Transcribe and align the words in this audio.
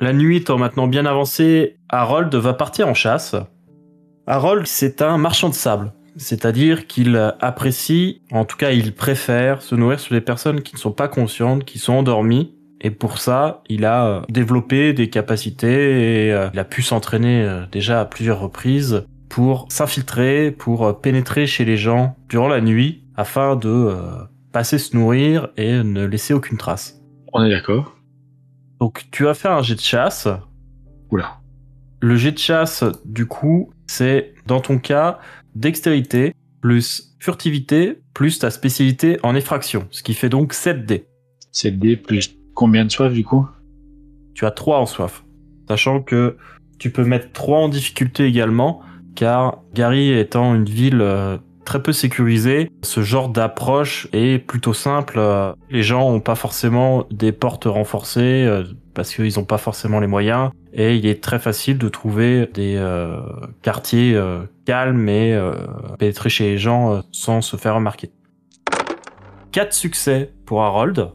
La 0.00 0.12
nuit 0.12 0.36
étant 0.36 0.58
maintenant 0.58 0.86
bien 0.86 1.06
avancée, 1.06 1.76
Harold 1.88 2.32
va 2.32 2.54
partir 2.54 2.86
en 2.86 2.94
chasse. 2.94 3.34
Harold, 4.28 4.64
c'est 4.68 5.02
un 5.02 5.18
marchand 5.18 5.48
de 5.48 5.54
sable. 5.54 5.92
C'est-à-dire 6.16 6.86
qu'il 6.86 7.16
apprécie, 7.40 8.22
en 8.30 8.44
tout 8.44 8.56
cas 8.56 8.70
il 8.70 8.94
préfère 8.94 9.60
se 9.60 9.74
nourrir 9.74 9.98
sur 9.98 10.14
des 10.14 10.20
personnes 10.20 10.62
qui 10.62 10.76
ne 10.76 10.78
sont 10.78 10.92
pas 10.92 11.08
conscientes, 11.08 11.64
qui 11.64 11.80
sont 11.80 11.94
endormies. 11.94 12.54
Et 12.80 12.92
pour 12.92 13.18
ça, 13.18 13.64
il 13.68 13.84
a 13.84 14.06
euh, 14.06 14.20
développé 14.28 14.92
des 14.92 15.10
capacités 15.10 16.26
et 16.26 16.32
euh, 16.32 16.48
il 16.52 16.60
a 16.60 16.64
pu 16.64 16.82
s'entraîner 16.82 17.42
euh, 17.42 17.66
déjà 17.72 18.00
à 18.00 18.04
plusieurs 18.04 18.38
reprises 18.38 19.04
pour 19.28 19.66
s'infiltrer, 19.68 20.52
pour 20.52 21.00
pénétrer 21.00 21.48
chez 21.48 21.64
les 21.64 21.76
gens 21.76 22.14
durant 22.28 22.46
la 22.46 22.60
nuit 22.60 23.02
afin 23.16 23.56
de 23.56 23.92
passer 24.52 24.78
se 24.78 24.96
nourrir 24.96 25.48
et 25.56 25.82
ne 25.82 26.04
laisser 26.04 26.34
aucune 26.34 26.56
trace. 26.56 27.02
On 27.32 27.44
est 27.44 27.50
d'accord 27.50 27.97
Donc 28.80 29.06
tu 29.10 29.24
vas 29.24 29.34
faire 29.34 29.52
un 29.52 29.62
jet 29.62 29.74
de 29.74 29.80
chasse. 29.80 30.28
Oula. 31.10 31.40
Le 32.00 32.16
jet 32.16 32.32
de 32.32 32.38
chasse, 32.38 32.84
du 33.04 33.26
coup, 33.26 33.72
c'est 33.86 34.34
dans 34.46 34.60
ton 34.60 34.78
cas 34.78 35.18
dextérité 35.54 36.34
plus 36.60 37.16
furtivité 37.20 38.00
plus 38.14 38.38
ta 38.38 38.50
spécialité 38.50 39.18
en 39.22 39.34
effraction, 39.34 39.86
ce 39.90 40.02
qui 40.02 40.14
fait 40.14 40.28
donc 40.28 40.52
7 40.52 40.86
dés. 40.86 41.06
7 41.52 41.78
dés 41.78 41.96
plus 41.96 42.36
combien 42.54 42.84
de 42.84 42.90
soif 42.90 43.12
du 43.12 43.24
coup? 43.24 43.46
Tu 44.34 44.44
as 44.44 44.50
3 44.50 44.78
en 44.78 44.86
soif. 44.86 45.24
Sachant 45.68 46.00
que 46.00 46.36
tu 46.78 46.90
peux 46.90 47.04
mettre 47.04 47.32
3 47.32 47.58
en 47.58 47.68
difficulté 47.68 48.24
également, 48.24 48.80
car 49.14 49.62
Gary 49.74 50.10
étant 50.12 50.54
une 50.54 50.64
ville 50.64 51.00
euh, 51.00 51.38
très 51.68 51.82
peu 51.82 51.92
sécurisée, 51.92 52.70
ce 52.82 53.02
genre 53.02 53.28
d'approche 53.28 54.08
est 54.14 54.38
plutôt 54.38 54.72
simple. 54.72 55.16
Euh, 55.18 55.52
Les 55.68 55.82
gens 55.82 56.10
n'ont 56.10 56.20
pas 56.20 56.34
forcément 56.34 57.04
des 57.10 57.30
portes 57.30 57.66
renforcées 57.66 58.46
euh, 58.46 58.64
parce 58.94 59.14
qu'ils 59.14 59.34
n'ont 59.36 59.44
pas 59.44 59.58
forcément 59.58 60.00
les 60.00 60.06
moyens. 60.06 60.50
Et 60.72 60.96
il 60.96 61.04
est 61.04 61.22
très 61.22 61.38
facile 61.38 61.76
de 61.76 61.90
trouver 61.90 62.48
des 62.54 62.76
euh, 62.78 63.20
quartiers 63.60 64.18
calmes 64.64 65.10
et 65.10 65.34
euh, 65.34 65.52
pénétrer 65.98 66.30
chez 66.30 66.44
les 66.44 66.56
gens 66.56 67.02
sans 67.12 67.42
se 67.42 67.58
faire 67.58 67.74
remarquer. 67.74 68.12
4 69.52 69.74
succès 69.74 70.32
pour 70.46 70.62
Harold. 70.62 71.10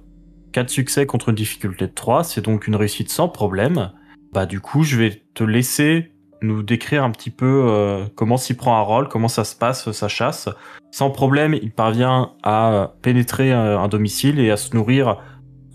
4 0.51 0.69
succès 0.69 1.07
contre 1.07 1.29
une 1.29 1.35
difficulté 1.35 1.87
de 1.87 1.93
3, 1.93 2.23
c'est 2.23 2.41
donc 2.41 2.67
une 2.67 2.75
réussite 2.75 3.09
sans 3.09 3.27
problème. 3.27 3.91
Bah 4.31 4.45
du 4.45 4.59
coup, 4.59 4.83
je 4.83 4.97
vais 4.97 5.23
te 5.33 5.43
laisser 5.43 6.12
nous 6.43 6.63
décrire 6.63 7.03
un 7.03 7.11
petit 7.11 7.29
peu 7.29 7.65
euh, 7.67 8.05
comment 8.15 8.37
s'y 8.37 8.53
prend 8.53 8.75
Harold, 8.77 9.09
comment 9.09 9.27
ça 9.27 9.43
se 9.43 9.55
passe 9.55 9.91
sa 9.91 10.07
chasse. 10.07 10.49
Sans 10.91 11.09
problème, 11.09 11.53
il 11.53 11.71
parvient 11.71 12.33
à 12.43 12.93
pénétrer 13.01 13.51
un, 13.51 13.87
domicile 13.87 14.39
et 14.39 14.51
à 14.51 14.57
se 14.57 14.75
nourrir. 14.75 15.17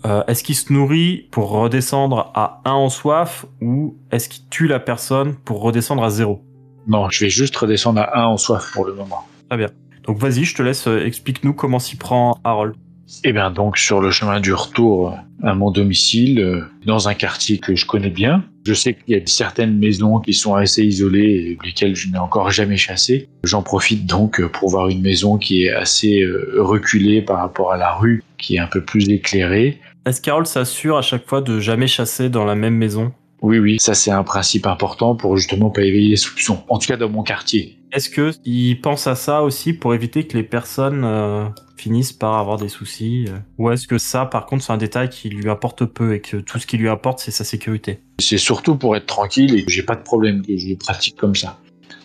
Euh, 0.05 0.23
est-ce 0.27 0.43
qu'il 0.43 0.55
se 0.55 0.71
nourrit 0.71 1.27
pour 1.31 1.49
redescendre 1.49 2.31
à 2.33 2.61
1 2.63 2.71
en 2.71 2.89
soif 2.89 3.45
ou 3.59 3.97
est-ce 4.11 4.29
qu'il 4.29 4.47
tue 4.47 4.67
la 4.67 4.79
personne 4.79 5.35
pour 5.35 5.61
redescendre 5.61 6.03
à 6.03 6.09
0 6.09 6.41
Non, 6.87 7.09
je 7.09 7.25
vais 7.25 7.29
juste 7.29 7.55
redescendre 7.57 7.99
à 7.99 8.19
1 8.21 8.25
en 8.27 8.37
soif 8.37 8.71
pour 8.73 8.85
le 8.85 8.93
moment. 8.93 9.25
Très 9.49 9.57
bien. 9.57 9.67
Donc 10.03 10.17
vas-y, 10.17 10.45
je 10.45 10.55
te 10.55 10.61
laisse, 10.61 10.87
euh, 10.87 11.05
explique-nous 11.05 11.53
comment 11.53 11.79
s'y 11.79 11.97
prend 11.97 12.39
Harold. 12.43 12.75
Et 13.23 13.33
bien 13.33 13.51
donc 13.51 13.77
sur 13.77 14.01
le 14.01 14.11
chemin 14.11 14.39
du 14.39 14.53
retour 14.53 15.15
à 15.43 15.53
mon 15.53 15.71
domicile, 15.71 16.39
euh, 16.39 16.61
dans 16.85 17.07
un 17.07 17.13
quartier 17.13 17.57
que 17.57 17.75
je 17.75 17.85
connais 17.85 18.09
bien, 18.09 18.43
je 18.65 18.73
sais 18.73 18.93
qu'il 18.93 19.17
y 19.17 19.19
a 19.19 19.25
certaines 19.25 19.77
maisons 19.77 20.19
qui 20.19 20.33
sont 20.33 20.55
assez 20.55 20.83
isolées 20.83 21.57
et 21.57 21.57
lesquelles 21.65 21.95
je 21.95 22.09
n'ai 22.09 22.17
encore 22.17 22.51
jamais 22.51 22.77
chassé. 22.77 23.29
J'en 23.43 23.63
profite 23.63 24.05
donc 24.05 24.45
pour 24.51 24.69
voir 24.69 24.89
une 24.89 25.01
maison 25.01 25.37
qui 25.37 25.63
est 25.63 25.71
assez 25.71 26.21
euh, 26.21 26.55
reculée 26.57 27.21
par 27.21 27.37
rapport 27.37 27.71
à 27.71 27.77
la 27.77 27.93
rue, 27.93 28.23
qui 28.37 28.55
est 28.55 28.59
un 28.59 28.67
peu 28.67 28.83
plus 28.83 29.09
éclairée. 29.09 29.79
Est-ce 30.05 30.21
qu'Harold 30.21 30.47
s'assure 30.47 30.97
à 30.97 31.01
chaque 31.01 31.25
fois 31.25 31.41
de 31.41 31.59
jamais 31.59 31.87
chasser 31.87 32.29
dans 32.29 32.45
la 32.45 32.55
même 32.55 32.75
maison? 32.75 33.11
Oui, 33.41 33.59
oui, 33.59 33.77
ça 33.79 33.93
c'est 33.93 34.11
un 34.11 34.23
principe 34.23 34.67
important 34.67 35.15
pour 35.15 35.37
justement 35.37 35.69
pas 35.69 35.81
éveiller 35.81 36.09
les 36.09 36.15
soupçons. 36.17 36.63
En 36.67 36.77
tout 36.77 36.87
cas 36.87 36.97
dans 36.97 37.09
mon 37.09 37.23
quartier. 37.23 37.78
Est-ce 37.91 38.09
que 38.09 38.31
il 38.45 38.79
pense 38.81 39.07
à 39.07 39.15
ça 39.15 39.41
aussi 39.41 39.73
pour 39.73 39.95
éviter 39.95 40.27
que 40.27 40.37
les 40.37 40.43
personnes 40.43 41.03
euh, 41.03 41.45
finissent 41.75 42.13
par 42.13 42.35
avoir 42.35 42.57
des 42.57 42.69
soucis 42.69 43.25
euh 43.27 43.37
Ou 43.57 43.71
est-ce 43.71 43.87
que 43.87 43.97
ça, 43.97 44.25
par 44.25 44.45
contre, 44.45 44.63
c'est 44.63 44.73
un 44.73 44.77
détail 44.77 45.09
qui 45.09 45.29
lui 45.29 45.49
importe 45.49 45.85
peu 45.85 46.13
et 46.13 46.21
que 46.21 46.37
tout 46.37 46.59
ce 46.59 46.67
qui 46.67 46.77
lui 46.77 46.87
importe, 46.87 47.19
c'est 47.19 47.31
sa 47.31 47.43
sécurité? 47.43 47.99
C'est 48.19 48.37
surtout 48.37 48.75
pour 48.75 48.95
être 48.95 49.07
tranquille 49.07 49.55
et 49.57 49.65
que 49.65 49.71
j'ai 49.71 49.83
pas 49.83 49.95
de 49.95 50.03
problème 50.03 50.45
que 50.45 50.55
je 50.55 50.67
le 50.67 50.75
pratique 50.75 51.15
comme 51.15 51.35
ça. 51.35 51.57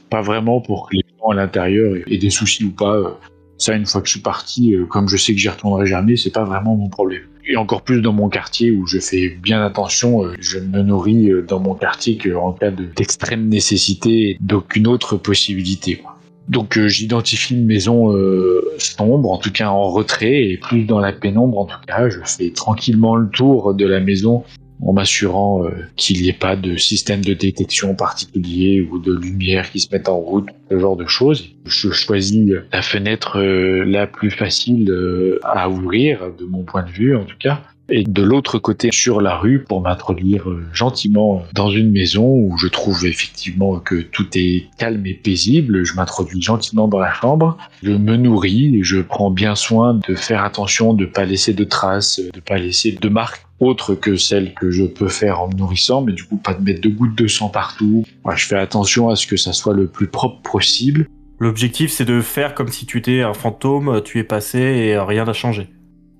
Pas 0.08 0.22
vraiment 0.22 0.60
pour 0.60 0.88
que 0.88 0.96
les 0.96 1.04
gens 1.18 1.28
à 1.28 1.34
l'intérieur 1.34 1.96
aient 2.06 2.18
des 2.18 2.30
soucis 2.30 2.64
ou 2.64 2.70
pas. 2.70 3.18
Ça, 3.56 3.74
une 3.74 3.86
fois 3.86 4.00
que 4.00 4.08
je 4.08 4.12
suis 4.12 4.20
parti, 4.20 4.74
euh, 4.74 4.84
comme 4.86 5.08
je 5.08 5.16
sais 5.16 5.32
que 5.32 5.38
j'y 5.40 5.48
retournerai 5.48 5.86
jamais, 5.86 6.16
c'est 6.16 6.32
pas 6.32 6.44
vraiment 6.44 6.74
mon 6.76 6.88
problème. 6.88 7.22
Et 7.46 7.56
encore 7.56 7.82
plus 7.82 8.00
dans 8.00 8.12
mon 8.12 8.28
quartier 8.28 8.70
où 8.70 8.86
je 8.86 8.98
fais 8.98 9.28
bien 9.28 9.62
attention, 9.64 10.24
euh, 10.24 10.34
je 10.40 10.58
me 10.58 10.82
nourris 10.82 11.30
euh, 11.30 11.42
dans 11.42 11.60
mon 11.60 11.74
quartier 11.74 12.18
qu'en 12.18 12.52
cas 12.52 12.70
de- 12.70 12.84
d'extrême 12.96 13.48
nécessité 13.48 14.36
d'aucune 14.40 14.86
autre 14.88 15.16
possibilité. 15.16 16.02
Donc 16.48 16.78
j'identifie 16.88 17.54
une 17.54 17.64
maison 17.64 18.12
sombre, 18.76 19.30
en 19.30 19.38
tout 19.38 19.50
cas 19.50 19.68
en 19.70 19.88
retrait, 19.88 20.44
et 20.50 20.58
plus 20.58 20.84
dans 20.84 20.98
la 20.98 21.10
pénombre 21.12 21.58
en 21.58 21.64
tout 21.64 21.78
cas. 21.86 22.10
Je 22.10 22.18
fais 22.22 22.50
tranquillement 22.50 23.16
le 23.16 23.30
tour 23.30 23.72
de 23.72 23.86
la 23.86 23.98
maison 24.00 24.42
en 24.82 24.92
m'assurant 24.92 25.64
euh, 25.64 25.70
qu'il 25.96 26.20
n'y 26.22 26.28
ait 26.28 26.32
pas 26.32 26.56
de 26.56 26.76
système 26.76 27.24
de 27.24 27.34
détection 27.34 27.94
particulier 27.94 28.86
ou 28.90 28.98
de 28.98 29.12
lumière 29.12 29.70
qui 29.70 29.80
se 29.80 29.88
mette 29.92 30.08
en 30.08 30.18
route, 30.18 30.48
ce 30.70 30.78
genre 30.78 30.96
de 30.96 31.06
choses. 31.06 31.50
Je 31.64 31.90
choisis 31.90 32.52
la 32.72 32.82
fenêtre 32.82 33.38
euh, 33.38 33.84
la 33.84 34.06
plus 34.06 34.30
facile 34.30 34.90
euh, 34.90 35.38
à 35.42 35.68
ouvrir, 35.68 36.20
de 36.38 36.44
mon 36.44 36.62
point 36.62 36.82
de 36.82 36.90
vue 36.90 37.16
en 37.16 37.24
tout 37.24 37.38
cas. 37.38 37.62
Et 37.90 38.02
de 38.02 38.22
l'autre 38.22 38.58
côté, 38.58 38.88
sur 38.90 39.20
la 39.20 39.36
rue, 39.36 39.62
pour 39.62 39.82
m'introduire 39.82 40.46
gentiment 40.72 41.42
dans 41.52 41.68
une 41.68 41.90
maison 41.90 42.26
où 42.26 42.56
je 42.56 42.66
trouve 42.68 43.04
effectivement 43.04 43.78
que 43.78 43.96
tout 44.00 44.26
est 44.36 44.68
calme 44.78 45.04
et 45.04 45.12
paisible. 45.12 45.84
Je 45.84 45.94
m'introduis 45.94 46.40
gentiment 46.40 46.88
dans 46.88 46.98
la 46.98 47.12
chambre. 47.12 47.58
Je 47.82 47.90
me 47.90 48.16
nourris 48.16 48.74
et 48.74 48.82
je 48.82 49.02
prends 49.02 49.30
bien 49.30 49.54
soin 49.54 50.00
de 50.08 50.14
faire 50.14 50.44
attention 50.44 50.94
de 50.94 51.04
pas 51.04 51.26
laisser 51.26 51.52
de 51.52 51.64
traces, 51.64 52.22
de 52.32 52.40
pas 52.40 52.56
laisser 52.56 52.92
de 52.92 53.08
marques 53.10 53.43
autres 53.60 53.94
que 53.94 54.16
celles 54.16 54.54
que 54.54 54.70
je 54.70 54.84
peux 54.84 55.08
faire 55.08 55.40
en 55.40 55.48
me 55.48 55.54
nourrissant, 55.54 56.02
mais 56.02 56.12
du 56.12 56.24
coup 56.24 56.36
pas 56.36 56.54
de 56.54 56.62
mettre 56.62 56.80
de 56.80 56.88
gouttes 56.88 57.16
de 57.16 57.26
sang 57.26 57.48
partout. 57.48 58.04
Je 58.34 58.46
fais 58.46 58.56
attention 58.56 59.08
à 59.08 59.16
ce 59.16 59.26
que 59.26 59.36
ça 59.36 59.52
soit 59.52 59.74
le 59.74 59.86
plus 59.86 60.08
propre 60.08 60.40
possible. 60.42 61.06
L'objectif, 61.40 61.90
c'est 61.90 62.04
de 62.04 62.20
faire 62.20 62.54
comme 62.54 62.68
si 62.68 62.86
tu 62.86 62.98
étais 62.98 63.20
un 63.22 63.34
fantôme, 63.34 64.02
tu 64.04 64.18
es 64.18 64.24
passé 64.24 64.58
et 64.58 64.98
rien 64.98 65.24
n'a 65.24 65.32
changé. 65.32 65.68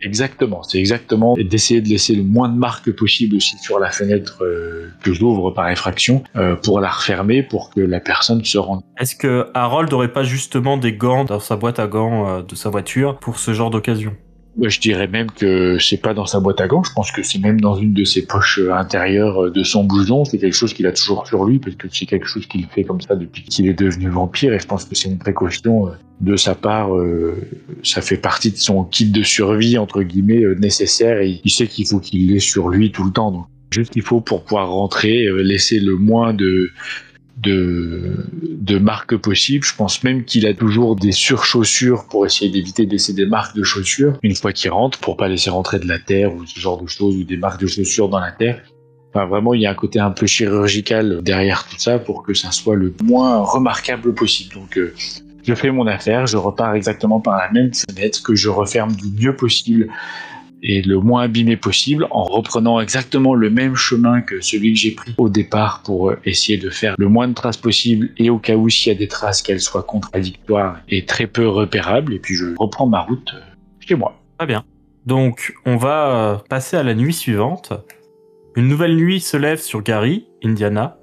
Exactement, 0.04 0.62
c'est 0.62 0.78
exactement 0.78 1.34
d'essayer 1.34 1.80
de 1.80 1.88
laisser 1.88 2.14
le 2.14 2.22
moins 2.22 2.50
de 2.50 2.58
marques 2.58 2.92
possible 2.92 3.36
aussi 3.36 3.56
sur 3.58 3.78
la 3.78 3.90
fenêtre 3.90 4.44
euh, 4.44 4.90
que 5.02 5.14
j'ouvre 5.14 5.50
par 5.50 5.70
effraction 5.70 6.22
euh, 6.36 6.56
pour 6.56 6.80
la 6.80 6.90
refermer 6.90 7.42
pour 7.42 7.70
que 7.70 7.80
la 7.80 8.00
personne 8.00 8.44
se 8.44 8.58
rende. 8.58 8.82
Est-ce 8.98 9.16
que 9.16 9.46
Harold 9.54 9.90
aurait 9.94 10.12
pas 10.12 10.22
justement 10.22 10.76
des 10.76 10.92
gants 10.92 11.24
dans 11.24 11.40
sa 11.40 11.56
boîte 11.56 11.78
à 11.78 11.86
gants 11.86 12.28
euh, 12.28 12.42
de 12.42 12.54
sa 12.54 12.68
voiture 12.68 13.18
pour 13.18 13.38
ce 13.38 13.54
genre 13.54 13.70
d'occasion? 13.70 14.14
Je 14.62 14.78
dirais 14.78 15.08
même 15.08 15.30
que 15.32 15.78
c'est 15.80 16.00
pas 16.00 16.14
dans 16.14 16.26
sa 16.26 16.38
boîte 16.38 16.60
à 16.60 16.68
gants, 16.68 16.84
je 16.84 16.92
pense 16.92 17.10
que 17.10 17.24
c'est 17.24 17.40
même 17.40 17.60
dans 17.60 17.74
une 17.74 17.92
de 17.92 18.04
ses 18.04 18.24
poches 18.24 18.60
euh, 18.60 18.72
intérieures 18.72 19.46
euh, 19.46 19.50
de 19.50 19.64
son 19.64 19.82
blouson, 19.82 20.24
c'est 20.24 20.38
quelque 20.38 20.54
chose 20.54 20.72
qu'il 20.72 20.86
a 20.86 20.92
toujours 20.92 21.26
sur 21.26 21.44
lui 21.44 21.58
parce 21.58 21.74
que 21.74 21.88
c'est 21.90 22.06
quelque 22.06 22.26
chose 22.26 22.46
qu'il 22.46 22.64
fait 22.66 22.84
comme 22.84 23.00
ça 23.00 23.16
depuis 23.16 23.42
qu'il 23.42 23.66
est 23.66 23.74
devenu 23.74 24.08
vampire. 24.08 24.52
Et 24.52 24.60
je 24.60 24.66
pense 24.66 24.84
que 24.84 24.94
c'est 24.94 25.08
une 25.08 25.18
précaution 25.18 25.88
euh, 25.88 25.90
de 26.20 26.36
sa 26.36 26.54
part, 26.54 26.90
ça 27.82 28.00
fait 28.00 28.16
partie 28.16 28.52
de 28.52 28.56
son 28.56 28.84
kit 28.84 29.10
de 29.10 29.24
survie 29.24 29.76
entre 29.76 30.02
guillemets 30.02 30.44
nécessaire. 30.60 31.18
Et 31.18 31.40
il 31.44 31.50
sait 31.50 31.66
qu'il 31.66 31.86
faut 31.88 31.98
qu'il 31.98 32.32
l'ait 32.32 32.38
sur 32.38 32.68
lui 32.68 32.92
tout 32.92 33.02
le 33.02 33.10
temps. 33.10 33.32
Donc 33.32 33.46
juste 33.72 33.92
qu'il 33.92 34.02
faut 34.02 34.20
pour 34.20 34.44
pouvoir 34.44 34.70
rentrer, 34.70 35.28
laisser 35.42 35.80
le 35.80 35.96
moins 35.96 36.32
de 36.32 36.70
de, 37.44 38.78
marques 38.78 39.16
possibles. 39.16 39.64
Je 39.64 39.74
pense 39.74 40.02
même 40.02 40.24
qu'il 40.24 40.46
a 40.46 40.54
toujours 40.54 40.96
des 40.96 41.12
surchaussures 41.12 42.06
pour 42.08 42.26
essayer 42.26 42.50
d'éviter 42.50 42.86
de 42.86 42.90
laisser 42.90 43.12
des 43.12 43.26
marques 43.26 43.56
de 43.56 43.62
chaussures 43.62 44.18
une 44.22 44.34
fois 44.34 44.52
qu'il 44.52 44.70
rentre, 44.70 44.98
pour 44.98 45.16
pas 45.16 45.28
laisser 45.28 45.50
rentrer 45.50 45.78
de 45.78 45.86
la 45.86 45.98
terre 45.98 46.34
ou 46.34 46.44
ce 46.46 46.58
genre 46.58 46.80
de 46.80 46.88
choses 46.88 47.16
ou 47.16 47.24
des 47.24 47.36
marques 47.36 47.60
de 47.60 47.66
chaussures 47.66 48.08
dans 48.08 48.20
la 48.20 48.32
terre. 48.32 48.60
Enfin, 49.10 49.26
vraiment, 49.26 49.54
il 49.54 49.60
y 49.60 49.66
a 49.66 49.70
un 49.70 49.74
côté 49.74 50.00
un 50.00 50.10
peu 50.10 50.26
chirurgical 50.26 51.22
derrière 51.22 51.66
tout 51.68 51.78
ça 51.78 52.00
pour 52.00 52.24
que 52.24 52.34
ça 52.34 52.50
soit 52.50 52.74
le 52.74 52.92
moins 53.04 53.42
remarquable 53.42 54.12
possible. 54.12 54.54
Donc, 54.54 54.76
euh, 54.76 54.92
je 55.44 55.54
fais 55.54 55.70
mon 55.70 55.86
affaire, 55.86 56.26
je 56.26 56.36
repars 56.36 56.74
exactement 56.74 57.20
par 57.20 57.36
la 57.36 57.50
même 57.52 57.70
fenêtre 57.72 58.22
que 58.22 58.34
je 58.34 58.48
referme 58.48 58.92
du 58.92 59.06
mieux 59.06 59.36
possible 59.36 59.88
et 60.64 60.80
le 60.82 60.98
moins 60.98 61.22
abîmé 61.22 61.56
possible 61.56 62.08
en 62.10 62.24
reprenant 62.24 62.80
exactement 62.80 63.34
le 63.34 63.50
même 63.50 63.76
chemin 63.76 64.22
que 64.22 64.40
celui 64.40 64.72
que 64.72 64.78
j'ai 64.80 64.92
pris 64.92 65.14
au 65.18 65.28
départ 65.28 65.82
pour 65.84 66.10
euh, 66.10 66.18
essayer 66.24 66.58
de 66.58 66.70
faire 66.70 66.94
le 66.98 67.08
moins 67.08 67.28
de 67.28 67.34
traces 67.34 67.58
possible 67.58 68.10
et 68.16 68.30
au 68.30 68.38
cas 68.38 68.56
où 68.56 68.68
s'il 68.70 68.92
y 68.92 68.96
a 68.96 68.98
des 68.98 69.06
traces 69.06 69.42
qu'elles 69.42 69.60
soient 69.60 69.82
contradictoires 69.82 70.80
et 70.88 71.04
très 71.04 71.26
peu 71.26 71.46
repérables 71.46 72.14
et 72.14 72.18
puis 72.18 72.34
je 72.34 72.46
reprends 72.58 72.86
ma 72.86 73.02
route 73.02 73.34
euh, 73.34 73.40
chez 73.78 73.94
moi. 73.94 74.18
Très 74.38 74.46
bien. 74.46 74.64
Donc 75.04 75.54
on 75.66 75.76
va 75.76 76.42
passer 76.48 76.78
à 76.78 76.82
la 76.82 76.94
nuit 76.94 77.12
suivante. 77.12 77.74
Une 78.56 78.68
nouvelle 78.68 78.96
nuit 78.96 79.20
se 79.20 79.36
lève 79.36 79.60
sur 79.60 79.82
Gary, 79.82 80.26
Indiana. 80.42 80.96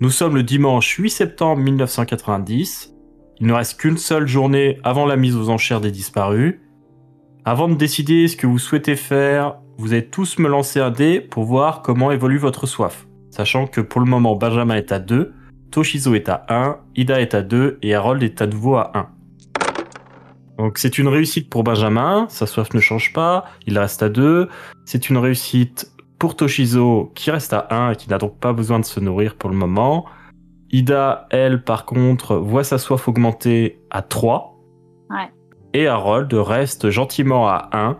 Nous 0.00 0.10
sommes 0.10 0.34
le 0.34 0.42
dimanche 0.42 0.96
8 0.96 1.10
septembre 1.10 1.60
1990. 1.60 2.94
Il 3.40 3.46
ne 3.46 3.52
reste 3.52 3.78
qu'une 3.80 3.98
seule 3.98 4.26
journée 4.26 4.78
avant 4.82 5.04
la 5.04 5.16
mise 5.16 5.36
aux 5.36 5.50
enchères 5.50 5.80
des 5.80 5.90
disparus. 5.90 6.60
Avant 7.46 7.68
de 7.68 7.74
décider 7.74 8.26
ce 8.26 8.38
que 8.38 8.46
vous 8.46 8.58
souhaitez 8.58 8.96
faire, 8.96 9.56
vous 9.76 9.92
allez 9.92 10.06
tous 10.06 10.38
me 10.38 10.48
lancer 10.48 10.80
un 10.80 10.90
dé 10.90 11.20
pour 11.20 11.44
voir 11.44 11.82
comment 11.82 12.10
évolue 12.10 12.38
votre 12.38 12.66
soif. 12.66 13.06
Sachant 13.30 13.66
que 13.66 13.82
pour 13.82 14.00
le 14.00 14.06
moment, 14.06 14.34
Benjamin 14.34 14.76
est 14.76 14.92
à 14.92 14.98
2, 14.98 15.34
Toshizo 15.70 16.14
est 16.14 16.30
à 16.30 16.46
1, 16.48 16.78
Ida 16.96 17.20
est 17.20 17.34
à 17.34 17.42
2 17.42 17.80
et 17.82 17.94
Harold 17.94 18.22
est 18.22 18.40
à 18.40 18.46
nouveau 18.46 18.76
à 18.76 18.92
1. 18.94 19.08
Donc 20.56 20.78
c'est 20.78 20.96
une 20.96 21.08
réussite 21.08 21.50
pour 21.50 21.64
Benjamin, 21.64 22.24
sa 22.30 22.46
soif 22.46 22.72
ne 22.72 22.80
change 22.80 23.12
pas, 23.12 23.44
il 23.66 23.78
reste 23.78 24.02
à 24.02 24.08
2. 24.08 24.48
C'est 24.86 25.10
une 25.10 25.18
réussite 25.18 25.92
pour 26.18 26.36
Toshizo, 26.36 27.12
qui 27.14 27.30
reste 27.30 27.52
à 27.52 27.66
1 27.70 27.90
et 27.90 27.96
qui 27.96 28.08
n'a 28.08 28.16
donc 28.16 28.38
pas 28.38 28.54
besoin 28.54 28.78
de 28.80 28.86
se 28.86 29.00
nourrir 29.00 29.34
pour 29.34 29.50
le 29.50 29.56
moment. 29.56 30.06
Ida, 30.70 31.26
elle, 31.28 31.62
par 31.62 31.84
contre, 31.84 32.36
voit 32.36 32.64
sa 32.64 32.78
soif 32.78 33.06
augmenter 33.06 33.82
à 33.90 34.00
3. 34.00 34.53
Et 35.74 35.88
Harold 35.88 36.32
reste 36.32 36.88
gentiment 36.90 37.48
à 37.48 37.68
1. 37.72 37.98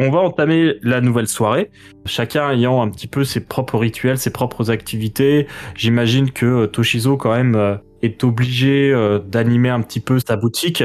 On 0.00 0.10
va 0.10 0.18
entamer 0.18 0.74
la 0.82 1.00
nouvelle 1.00 1.28
soirée, 1.28 1.70
chacun 2.06 2.50
ayant 2.50 2.82
un 2.82 2.90
petit 2.90 3.06
peu 3.06 3.24
ses 3.24 3.40
propres 3.44 3.78
rituels, 3.78 4.18
ses 4.18 4.30
propres 4.32 4.70
activités. 4.70 5.46
J'imagine 5.76 6.32
que 6.32 6.66
Toshizo, 6.66 7.16
quand 7.16 7.32
même, 7.34 7.54
euh, 7.54 7.76
est 8.02 8.24
obligé 8.24 8.90
euh, 8.92 9.20
d'animer 9.20 9.68
un 9.68 9.80
petit 9.80 10.00
peu 10.00 10.18
sa 10.18 10.36
boutique. 10.36 10.82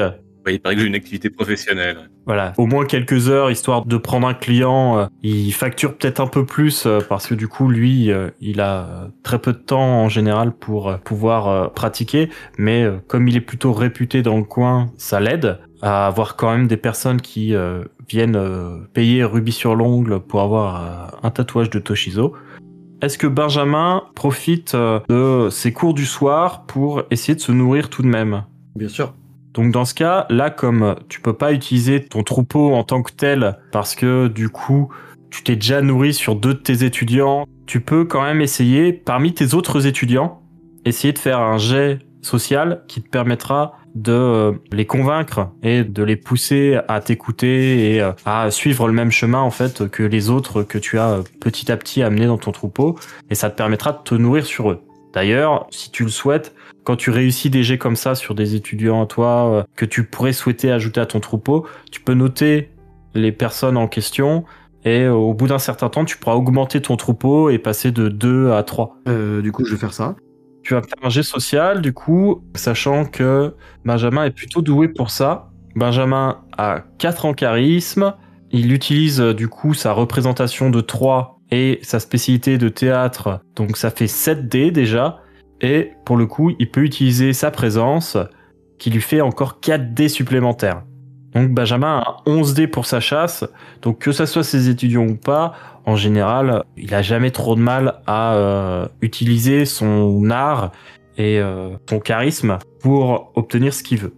Il 0.49 0.61
paraît 0.61 0.75
que 0.75 0.81
j'ai 0.81 0.87
une 0.87 0.95
activité 0.95 1.29
professionnelle. 1.29 2.09
Voilà, 2.25 2.53
au 2.57 2.67
moins 2.67 2.85
quelques 2.85 3.27
heures 3.29 3.51
histoire 3.51 3.85
de 3.85 3.97
prendre 3.97 4.27
un 4.27 4.33
client. 4.33 4.97
euh, 4.97 5.05
Il 5.21 5.51
facture 5.51 5.97
peut-être 5.97 6.21
un 6.21 6.27
peu 6.27 6.45
plus 6.45 6.85
euh, 6.85 6.99
parce 7.09 7.27
que 7.27 7.33
du 7.35 7.47
coup 7.49 7.67
lui, 7.69 8.11
euh, 8.11 8.29
il 8.39 8.61
a 8.61 8.85
euh, 8.85 9.07
très 9.23 9.39
peu 9.39 9.51
de 9.51 9.57
temps 9.57 10.03
en 10.03 10.09
général 10.09 10.53
pour 10.53 10.89
euh, 10.89 10.97
pouvoir 10.97 11.47
euh, 11.49 11.67
pratiquer. 11.67 12.29
Mais 12.57 12.83
euh, 12.83 12.97
comme 13.07 13.27
il 13.27 13.35
est 13.35 13.41
plutôt 13.41 13.73
réputé 13.73 14.21
dans 14.21 14.37
le 14.37 14.43
coin, 14.43 14.91
ça 14.97 15.19
l'aide 15.19 15.59
à 15.81 16.07
avoir 16.07 16.35
quand 16.35 16.51
même 16.51 16.67
des 16.67 16.77
personnes 16.77 17.21
qui 17.21 17.53
euh, 17.53 17.83
viennent 18.09 18.35
euh, 18.35 18.79
payer 18.93 19.23
rubis 19.23 19.51
sur 19.51 19.75
l'ongle 19.75 20.19
pour 20.19 20.41
avoir 20.41 20.75
euh, 20.81 21.17
un 21.23 21.31
tatouage 21.31 21.69
de 21.69 21.79
Toshizo. 21.79 22.33
Est-ce 23.01 23.17
que 23.17 23.27
Benjamin 23.27 24.03
profite 24.15 24.73
euh, 24.73 24.99
de 25.07 25.49
ses 25.49 25.71
cours 25.71 25.93
du 25.93 26.05
soir 26.05 26.65
pour 26.65 27.03
essayer 27.11 27.35
de 27.35 27.41
se 27.41 27.51
nourrir 27.51 27.89
tout 27.89 28.01
de 28.01 28.07
même? 28.07 28.43
Bien 28.75 28.89
sûr. 28.89 29.13
donc 29.53 29.71
dans 29.71 29.85
ce 29.85 29.93
cas, 29.93 30.25
là, 30.29 30.49
comme 30.49 30.95
tu 31.09 31.19
peux 31.19 31.33
pas 31.33 31.51
utiliser 31.51 32.03
ton 32.03 32.23
troupeau 32.23 32.73
en 32.73 32.83
tant 32.83 33.01
que 33.01 33.11
tel, 33.11 33.57
parce 33.71 33.95
que 33.95 34.27
du 34.27 34.49
coup, 34.49 34.89
tu 35.29 35.43
t'es 35.43 35.55
déjà 35.55 35.81
nourri 35.81 36.13
sur 36.13 36.35
deux 36.35 36.53
de 36.53 36.59
tes 36.59 36.83
étudiants, 36.83 37.45
tu 37.65 37.81
peux 37.81 38.05
quand 38.05 38.23
même 38.23 38.41
essayer, 38.41 38.93
parmi 38.93 39.33
tes 39.33 39.53
autres 39.53 39.85
étudiants, 39.85 40.41
essayer 40.85 41.11
de 41.11 41.19
faire 41.19 41.39
un 41.39 41.57
jet 41.57 41.99
social 42.21 42.83
qui 42.87 43.01
te 43.01 43.09
permettra 43.09 43.76
de 44.01 44.11
euh, 44.11 44.51
les 44.71 44.85
convaincre 44.85 45.49
et 45.63 45.83
de 45.83 46.03
les 46.03 46.15
pousser 46.15 46.79
à 46.87 47.01
t'écouter 47.01 47.95
et 47.95 48.01
euh, 48.01 48.11
à 48.25 48.51
suivre 48.51 48.87
le 48.87 48.93
même 48.93 49.11
chemin 49.11 49.41
en 49.41 49.51
fait 49.51 49.89
que 49.89 50.03
les 50.03 50.29
autres 50.29 50.63
que 50.63 50.77
tu 50.77 50.99
as 50.99 51.09
euh, 51.09 51.23
petit 51.39 51.71
à 51.71 51.77
petit 51.77 52.03
amenés 52.03 52.27
dans 52.27 52.37
ton 52.37 52.51
troupeau 52.51 52.97
et 53.29 53.35
ça 53.35 53.49
te 53.49 53.55
permettra 53.55 53.93
de 53.93 53.99
te 54.03 54.15
nourrir 54.15 54.45
sur 54.45 54.71
eux. 54.71 54.81
D'ailleurs, 55.13 55.67
si 55.71 55.89
tu 55.89 56.03
le 56.03 56.09
souhaites, 56.09 56.53
quand 56.83 56.95
tu 56.95 57.09
réussis 57.09 57.49
des 57.49 57.63
jets 57.63 57.77
comme 57.77 57.95
ça 57.95 58.13
sur 58.13 58.35
des 58.35 58.55
étudiants 58.55 59.01
à 59.01 59.05
toi 59.07 59.65
que 59.75 59.85
tu 59.85 60.03
pourrais 60.03 60.33
souhaiter 60.33 60.71
ajouter 60.71 61.01
à 61.01 61.05
ton 61.05 61.19
troupeau, 61.19 61.65
tu 61.91 62.01
peux 62.01 62.13
noter 62.13 62.69
les 63.15 63.31
personnes 63.31 63.77
en 63.77 63.87
question 63.87 64.45
et 64.85 65.07
au 65.07 65.33
bout 65.33 65.47
d'un 65.47 65.59
certain 65.59 65.89
temps, 65.89 66.05
tu 66.05 66.17
pourras 66.17 66.35
augmenter 66.35 66.81
ton 66.81 66.95
troupeau 66.95 67.49
et 67.49 67.57
passer 67.57 67.91
de 67.91 68.07
2 68.07 68.51
à 68.51 68.63
3. 68.63 68.97
Euh, 69.09 69.41
du 69.41 69.51
coup, 69.51 69.65
je 69.65 69.71
vais 69.71 69.77
faire 69.77 69.93
ça. 69.93 70.15
Tu 70.67 70.73
vas 70.73 70.81
faire 70.81 70.97
un 71.01 71.07
jet 71.07 71.23
social, 71.23 71.81
du 71.81 71.93
coup, 71.93 72.43
sachant 72.53 73.05
que 73.05 73.55
Benjamin 73.85 74.25
est 74.25 74.31
plutôt 74.31 74.61
doué 74.61 74.89
pour 74.89 75.11
ça. 75.11 75.49
Benjamin 75.77 76.41
a 76.57 76.83
4 76.97 77.23
en 77.23 77.33
charisme. 77.33 78.13
Il 78.51 78.73
utilise 78.73 79.21
euh, 79.21 79.33
du 79.33 79.47
coup 79.47 79.73
sa 79.73 79.93
représentation 79.93 80.69
de 80.69 80.81
3 80.81 81.39
et 81.51 81.79
sa 81.83 82.01
spécialité 82.01 82.57
de 82.57 82.67
théâtre. 82.67 83.39
Donc 83.55 83.77
ça 83.77 83.91
fait 83.91 84.07
7 84.07 84.49
dés 84.49 84.71
déjà. 84.71 85.21
Et 85.61 85.93
pour 86.03 86.17
le 86.17 86.25
coup, 86.25 86.51
il 86.59 86.69
peut 86.69 86.83
utiliser 86.83 87.31
sa 87.31 87.49
présence 87.49 88.17
qui 88.77 88.89
lui 88.89 88.99
fait 88.99 89.21
encore 89.21 89.61
4 89.61 89.93
dés 89.93 90.09
supplémentaires. 90.09 90.83
Donc 91.37 91.51
Benjamin 91.51 91.99
a 91.99 92.17
11 92.25 92.55
dés 92.55 92.65
pour 92.65 92.87
sa 92.87 92.99
chasse. 92.99 93.45
Donc 93.83 93.99
que 93.99 94.11
ça 94.11 94.25
soit 94.25 94.43
ses 94.43 94.69
étudiants 94.69 95.05
ou 95.05 95.15
pas, 95.15 95.53
en 95.85 95.95
général, 95.95 96.63
il 96.77 96.95
a 96.95 97.03
jamais 97.03 97.29
trop 97.29 97.53
de 97.53 97.61
mal 97.61 98.01
à 98.07 98.33
euh, 98.33 98.87
utiliser 99.01 99.65
son 99.65 100.31
art 100.31 100.71
et 101.15 101.39
euh, 101.39 101.69
son 101.87 101.99
charisme 101.99 102.57
pour 102.79 103.33
obtenir 103.35 103.71
ce 103.71 103.83
qu'il 103.83 103.99
veut. 103.99 104.15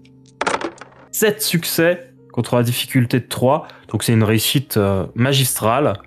7 1.12 1.42
succès 1.42 2.14
contre 2.32 2.56
la 2.56 2.64
difficulté 2.64 3.20
de 3.20 3.28
3, 3.28 3.68
donc 3.90 4.04
c'est 4.04 4.14
une 4.14 4.24
réussite 4.24 4.78
euh, 4.78 5.06
magistrale. 5.14 6.00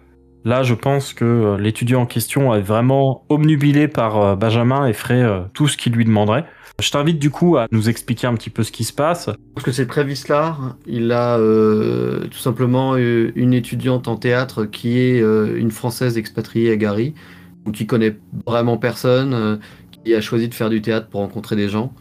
Là, 0.45 0.63
je 0.65 0.75
pense 0.75 1.13
que 1.13 1.25
euh, 1.25 1.59
l'étudiant 1.59 2.03
en 2.03 2.07
question 2.07 2.53
est 2.55 2.61
vraiment 2.61 3.25
omnubilé 3.29 3.87
par 3.87 4.21
euh, 4.21 4.35
Benjamin 4.35 4.87
et 4.87 4.93
ferait 4.93 5.23
euh, 5.23 5.43
tout 5.55 5.69
ce 5.69 5.77
qu'il 5.77 5.93
lui 5.93 6.05
demanderait. 6.05 6.45
Je 6.81 6.91
t'invite 6.91 7.21
du 7.21 7.31
coup 7.31 7.57
à 7.59 7.67
nous 7.71 7.89
expliquer 7.89 8.27
un 8.27 8.35
petit 8.35 8.51
peu 8.51 8.65
ce 8.65 8.73
qui 8.73 8.83
se 8.83 8.93
passe. 8.93 9.31
Parce 9.55 9.65
que 9.65 9.71
c'est 9.71 9.87
très 9.87 10.03
Vislar. 10.03 10.77
Il 10.87 11.13
a 11.13 11.37
tout 11.37 12.39
simplement 12.39 12.97
une 12.97 13.53
étudiante 13.53 14.09
en 14.09 14.17
théâtre 14.17 14.65
qui 14.65 14.99
est 14.99 15.21
une 15.21 15.71
française 15.71 16.17
expatriée 16.17 16.73
à 16.73 16.77
Gary, 16.77 17.15
qui 17.75 17.87
connaît 17.87 18.17
vraiment 18.47 18.79
personne, 18.79 19.61
qui 20.03 20.15
a 20.15 20.23
choisi 20.23 20.49
de 20.49 20.55
faire 20.55 20.71
du 20.71 20.81
théâtre 20.81 21.09
pour 21.09 21.21
rencontrer 21.21 21.57
des 21.57 21.69
gens. 21.69 21.93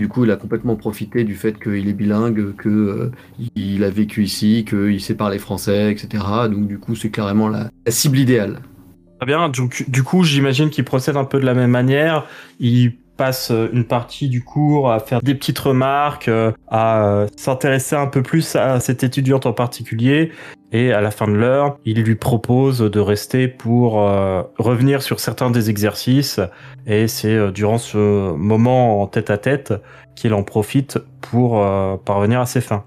Du 0.00 0.08
coup, 0.08 0.24
il 0.24 0.30
a 0.30 0.36
complètement 0.36 0.76
profité 0.76 1.24
du 1.24 1.34
fait 1.34 1.62
qu'il 1.62 1.86
est 1.86 1.92
bilingue, 1.92 2.56
que 2.56 2.70
euh, 2.70 3.84
a 3.84 3.90
vécu 3.90 4.24
ici, 4.24 4.64
qu'il 4.66 4.98
sait 4.98 5.14
parler 5.14 5.38
français, 5.38 5.92
etc. 5.92 6.24
Donc 6.50 6.66
du 6.66 6.78
coup, 6.78 6.96
c'est 6.96 7.10
clairement 7.10 7.48
la, 7.48 7.68
cible 7.86 8.16
idéale. 8.16 8.60
Très 9.18 9.26
bien, 9.26 9.50
donc, 9.50 9.84
du 9.88 10.02
coup, 10.02 10.24
j'imagine 10.24 10.70
qu'il 10.70 10.84
procède 10.84 11.18
un 11.18 11.26
peu 11.26 11.38
de 11.38 11.44
la 11.44 11.52
même 11.52 11.72
manière. 11.72 12.24
Il 12.60 12.94
passe 13.18 13.50
euh, 13.50 13.68
une 13.74 13.84
partie 13.84 14.30
du 14.30 14.42
cours 14.42 14.90
à 14.90 15.00
faire 15.00 15.20
des 15.20 15.34
petites 15.34 15.58
remarques, 15.58 16.28
euh, 16.28 16.52
à 16.68 17.26
s'intéresser 17.36 17.94
un 17.94 18.06
peu 18.06 18.22
plus 18.22 18.56
à 18.56 18.80
cette 18.80 19.04
étudiante 19.04 19.44
en 19.44 19.52
particulier. 19.52 20.32
Et 20.72 20.92
à 20.92 21.00
la 21.00 21.10
fin 21.10 21.26
de 21.26 21.32
l'heure, 21.32 21.78
il 21.84 22.02
lui 22.02 22.14
propose 22.14 22.78
de 22.78 23.00
rester 23.00 23.48
pour 23.48 24.02
euh, 24.02 24.42
revenir 24.58 25.02
sur 25.02 25.18
certains 25.18 25.50
des 25.50 25.68
exercices. 25.68 26.40
Et 26.86 27.08
c'est 27.08 27.34
euh, 27.34 27.50
durant 27.50 27.78
ce 27.78 28.32
moment 28.32 29.02
en 29.02 29.06
tête 29.08 29.30
à 29.30 29.38
tête 29.38 29.74
qu'il 30.14 30.32
en 30.32 30.44
profite 30.44 30.98
pour 31.20 31.64
euh, 31.64 31.96
parvenir 31.96 32.40
à 32.40 32.46
ses 32.46 32.60
fins. 32.60 32.84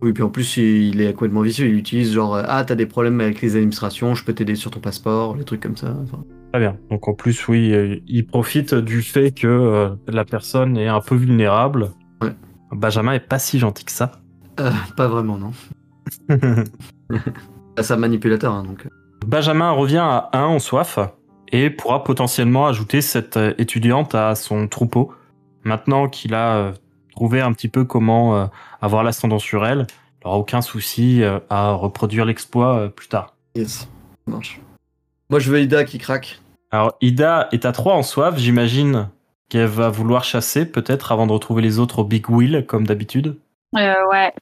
Oui, 0.00 0.14
puis 0.14 0.22
en 0.22 0.30
plus, 0.30 0.56
il 0.56 1.02
est 1.02 1.12
complètement 1.12 1.42
vicieux. 1.42 1.66
Il 1.66 1.74
utilise 1.74 2.14
genre 2.14 2.40
Ah, 2.42 2.64
t'as 2.64 2.74
des 2.74 2.86
problèmes 2.86 3.20
avec 3.20 3.42
les 3.42 3.56
administrations, 3.56 4.14
je 4.14 4.24
peux 4.24 4.32
t'aider 4.32 4.54
sur 4.54 4.70
ton 4.70 4.80
passeport, 4.80 5.36
les 5.36 5.44
trucs 5.44 5.60
comme 5.60 5.76
ça. 5.76 5.94
Enfin, 6.02 6.24
Très 6.52 6.60
bien. 6.60 6.78
Donc 6.90 7.06
en 7.06 7.12
plus, 7.12 7.46
oui, 7.48 8.02
il 8.08 8.26
profite 8.26 8.74
du 8.74 9.02
fait 9.02 9.30
que 9.30 9.90
la 10.08 10.24
personne 10.24 10.78
est 10.78 10.88
un 10.88 11.02
peu 11.02 11.16
vulnérable. 11.16 11.90
Ouais. 12.22 12.32
Benjamin 12.72 13.12
est 13.12 13.20
pas 13.20 13.38
si 13.38 13.58
gentil 13.58 13.84
que 13.84 13.92
ça. 13.92 14.12
pas 14.96 15.06
vraiment, 15.06 15.36
non. 15.36 15.52
C'est 17.80 17.92
un 17.92 17.96
manipulateur, 17.96 18.52
hein, 18.52 18.64
donc. 18.64 18.86
Benjamin 19.26 19.70
revient 19.70 19.98
à 19.98 20.30
1 20.32 20.44
en 20.44 20.58
soif 20.58 20.98
et 21.52 21.70
pourra 21.70 22.04
potentiellement 22.04 22.66
ajouter 22.66 23.00
cette 23.00 23.36
euh, 23.36 23.54
étudiante 23.58 24.14
à 24.14 24.34
son 24.34 24.66
troupeau. 24.68 25.12
Maintenant 25.64 26.08
qu'il 26.08 26.34
a 26.34 26.56
euh, 26.56 26.72
trouvé 27.14 27.40
un 27.40 27.52
petit 27.52 27.68
peu 27.68 27.84
comment 27.84 28.36
euh, 28.36 28.46
avoir 28.80 29.02
l'ascendant 29.02 29.38
sur 29.38 29.66
elle, 29.66 29.86
il 30.20 30.26
n'aura 30.26 30.38
aucun 30.38 30.60
souci 30.60 31.22
euh, 31.22 31.38
à 31.48 31.72
reproduire 31.72 32.24
l'exploit 32.24 32.76
euh, 32.76 32.88
plus 32.88 33.08
tard. 33.08 33.34
Yes, 33.54 33.80
ça 33.80 33.86
marche. 34.26 34.60
Moi, 35.30 35.38
je 35.38 35.50
veux 35.50 35.60
Ida 35.60 35.84
qui 35.84 35.98
craque. 35.98 36.40
Alors 36.70 36.96
Ida 37.00 37.48
est 37.52 37.64
à 37.64 37.72
3 37.72 37.94
en 37.94 38.02
soif, 38.02 38.36
j'imagine 38.36 39.08
qu'elle 39.48 39.66
va 39.66 39.88
vouloir 39.88 40.24
chasser 40.24 40.64
peut-être 40.64 41.10
avant 41.10 41.26
de 41.26 41.32
retrouver 41.32 41.62
les 41.62 41.78
autres 41.78 42.00
au 42.00 42.04
Big 42.04 42.28
Wheel 42.30 42.64
comme 42.66 42.86
d'habitude. 42.86 43.36
Euh, 43.76 43.94
ouais. 44.10 44.32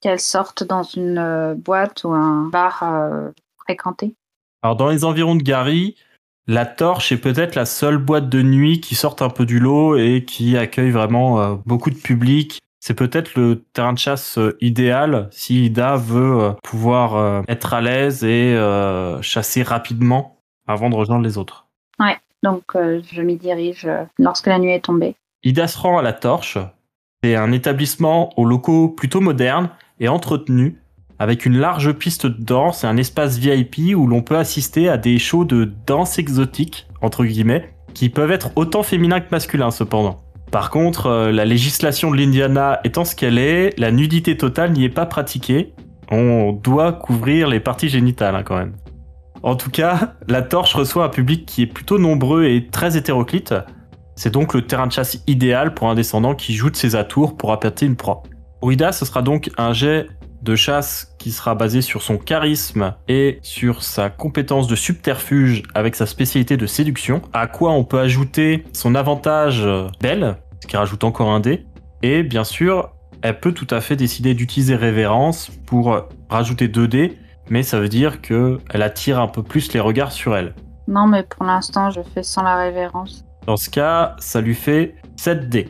Qu'elle 0.00 0.20
sorte 0.20 0.64
dans 0.64 0.82
une 0.82 1.18
euh, 1.18 1.54
boîte 1.54 2.04
ou 2.04 2.10
un 2.10 2.48
bar 2.48 2.82
euh, 2.82 3.28
fréquenté. 3.58 4.14
Alors 4.62 4.76
dans 4.76 4.88
les 4.88 5.04
environs 5.04 5.36
de 5.36 5.42
Gary, 5.42 5.96
la 6.46 6.66
torche 6.66 7.12
est 7.12 7.18
peut-être 7.18 7.54
la 7.54 7.66
seule 7.66 7.98
boîte 7.98 8.28
de 8.28 8.42
nuit 8.42 8.80
qui 8.80 8.94
sort 8.94 9.16
un 9.20 9.30
peu 9.30 9.46
du 9.46 9.58
lot 9.58 9.96
et 9.96 10.24
qui 10.24 10.56
accueille 10.56 10.90
vraiment 10.90 11.40
euh, 11.40 11.54
beaucoup 11.66 11.90
de 11.90 11.98
public. 11.98 12.60
C'est 12.80 12.94
peut-être 12.94 13.34
le 13.38 13.64
terrain 13.74 13.92
de 13.92 13.98
chasse 13.98 14.38
idéal 14.62 15.28
si 15.30 15.66
Ida 15.66 15.96
veut 15.96 16.54
pouvoir 16.62 17.42
être 17.46 17.74
à 17.74 17.82
l'aise 17.82 18.24
et 18.24 18.56
chasser 19.20 19.62
rapidement 19.62 20.38
avant 20.66 20.88
de 20.88 20.94
rejoindre 20.94 21.22
les 21.22 21.36
autres. 21.36 21.66
Donc 22.42 22.74
euh, 22.74 23.00
je 23.12 23.22
m'y 23.22 23.36
dirige 23.36 23.88
lorsque 24.18 24.46
la 24.46 24.58
nuit 24.58 24.72
est 24.72 24.84
tombée. 24.84 25.14
Ida 25.42 25.68
se 25.68 25.78
rend 25.78 25.98
à 25.98 26.02
la 26.02 26.12
torche. 26.12 26.58
C'est 27.22 27.36
un 27.36 27.52
établissement 27.52 28.30
aux 28.38 28.46
locaux 28.46 28.88
plutôt 28.88 29.20
modernes 29.20 29.68
et 29.98 30.08
entretenus, 30.08 30.76
avec 31.18 31.44
une 31.44 31.58
large 31.58 31.92
piste 31.92 32.24
de 32.24 32.42
danse 32.42 32.82
et 32.82 32.86
un 32.86 32.96
espace 32.96 33.36
VIP 33.36 33.94
où 33.94 34.06
l'on 34.06 34.22
peut 34.22 34.38
assister 34.38 34.88
à 34.88 34.96
des 34.96 35.18
shows 35.18 35.44
de 35.44 35.70
danse 35.86 36.18
exotique, 36.18 36.88
entre 37.02 37.26
guillemets, 37.26 37.74
qui 37.92 38.08
peuvent 38.08 38.32
être 38.32 38.52
autant 38.56 38.82
féminins 38.82 39.20
que 39.20 39.30
masculins 39.30 39.70
cependant. 39.70 40.22
Par 40.50 40.70
contre, 40.70 41.08
euh, 41.08 41.30
la 41.30 41.44
législation 41.44 42.10
de 42.10 42.16
l'Indiana 42.16 42.80
étant 42.84 43.04
ce 43.04 43.14
qu'elle 43.14 43.36
est, 43.36 43.78
la 43.78 43.92
nudité 43.92 44.38
totale 44.38 44.72
n'y 44.72 44.84
est 44.84 44.88
pas 44.88 45.04
pratiquée. 45.04 45.74
On 46.10 46.52
doit 46.52 46.94
couvrir 46.94 47.48
les 47.48 47.60
parties 47.60 47.90
génitales 47.90 48.34
hein, 48.34 48.42
quand 48.42 48.56
même. 48.56 48.72
En 49.42 49.56
tout 49.56 49.70
cas, 49.70 50.14
la 50.26 50.40
torche 50.40 50.72
reçoit 50.72 51.04
un 51.04 51.10
public 51.10 51.44
qui 51.44 51.60
est 51.64 51.66
plutôt 51.66 51.98
nombreux 51.98 52.44
et 52.44 52.68
très 52.68 52.96
hétéroclite. 52.96 53.54
C'est 54.22 54.28
donc 54.28 54.52
le 54.52 54.60
terrain 54.60 54.86
de 54.86 54.92
chasse 54.92 55.22
idéal 55.26 55.72
pour 55.72 55.88
un 55.88 55.94
descendant 55.94 56.34
qui 56.34 56.52
joue 56.52 56.68
de 56.68 56.76
ses 56.76 56.94
atours 56.94 57.38
pour 57.38 57.52
appâter 57.52 57.86
une 57.86 57.96
proie. 57.96 58.22
Pour 58.60 58.70
Ida, 58.70 58.92
ce 58.92 59.06
sera 59.06 59.22
donc 59.22 59.48
un 59.56 59.72
jet 59.72 60.08
de 60.42 60.54
chasse 60.56 61.14
qui 61.18 61.32
sera 61.32 61.54
basé 61.54 61.80
sur 61.80 62.02
son 62.02 62.18
charisme 62.18 62.92
et 63.08 63.38
sur 63.40 63.82
sa 63.82 64.10
compétence 64.10 64.68
de 64.68 64.76
subterfuge 64.76 65.62
avec 65.74 65.96
sa 65.96 66.04
spécialité 66.04 66.58
de 66.58 66.66
séduction, 66.66 67.22
à 67.32 67.46
quoi 67.46 67.72
on 67.72 67.82
peut 67.82 67.98
ajouter 67.98 68.64
son 68.74 68.94
avantage 68.94 69.66
belle, 70.02 70.36
ce 70.62 70.66
qui 70.66 70.76
rajoute 70.76 71.02
encore 71.02 71.30
un 71.30 71.40
dé, 71.40 71.64
et 72.02 72.22
bien 72.22 72.44
sûr, 72.44 72.90
elle 73.22 73.40
peut 73.40 73.52
tout 73.52 73.68
à 73.70 73.80
fait 73.80 73.96
décider 73.96 74.34
d'utiliser 74.34 74.76
révérence 74.76 75.50
pour 75.64 75.98
rajouter 76.28 76.68
2 76.68 76.88
dés, 76.88 77.16
mais 77.48 77.62
ça 77.62 77.80
veut 77.80 77.88
dire 77.88 78.20
que 78.20 78.58
elle 78.68 78.82
attire 78.82 79.18
un 79.18 79.28
peu 79.28 79.42
plus 79.42 79.72
les 79.72 79.80
regards 79.80 80.12
sur 80.12 80.36
elle. 80.36 80.54
Non, 80.88 81.06
mais 81.06 81.22
pour 81.22 81.46
l'instant, 81.46 81.88
je 81.88 82.02
fais 82.02 82.22
sans 82.22 82.42
la 82.42 82.56
révérence. 82.56 83.24
Dans 83.46 83.56
ce 83.56 83.70
cas, 83.70 84.16
ça 84.18 84.40
lui 84.40 84.54
fait 84.54 84.96
7 85.16 85.48
dés. 85.48 85.68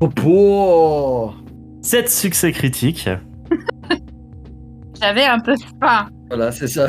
Oh, 0.00 0.08
oh 0.24 1.32
7 1.82 2.10
succès 2.10 2.52
critiques. 2.52 3.08
J'avais 5.00 5.24
un 5.24 5.40
peu 5.40 5.54
faim. 5.80 6.08
Voilà, 6.28 6.50
c'est 6.52 6.68
ça. 6.68 6.88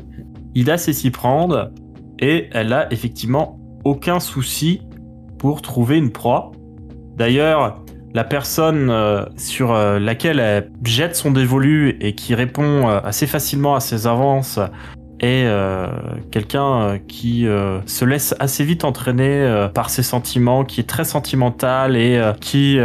Ida 0.54 0.76
sait 0.76 0.92
s'y 0.92 1.10
prendre 1.10 1.70
et 2.18 2.48
elle 2.52 2.72
a 2.72 2.92
effectivement 2.92 3.58
aucun 3.84 4.20
souci 4.20 4.82
pour 5.38 5.62
trouver 5.62 5.98
une 5.98 6.12
proie. 6.12 6.52
D'ailleurs, 7.16 7.82
la 8.14 8.24
personne 8.24 8.90
euh, 8.90 9.24
sur 9.36 9.72
euh, 9.72 9.98
laquelle 9.98 10.38
elle 10.38 10.70
jette 10.84 11.16
son 11.16 11.30
dévolu 11.30 11.96
et 12.00 12.14
qui 12.14 12.34
répond 12.34 12.88
euh, 12.88 13.00
assez 13.02 13.26
facilement 13.26 13.74
à 13.74 13.80
ses 13.80 14.06
avances 14.06 14.58
est 15.22 15.46
euh, 15.46 15.86
quelqu'un 16.30 16.82
euh, 16.82 16.98
qui 17.06 17.46
euh, 17.46 17.80
se 17.86 18.04
laisse 18.04 18.34
assez 18.40 18.64
vite 18.64 18.84
entraîner 18.84 19.22
par 19.74 19.90
ses 19.90 20.02
sentiments, 20.02 20.64
qui 20.64 20.80
est 20.80 20.88
très 20.88 21.04
sentimental 21.04 21.96
et 21.96 22.20
qui 22.40 22.78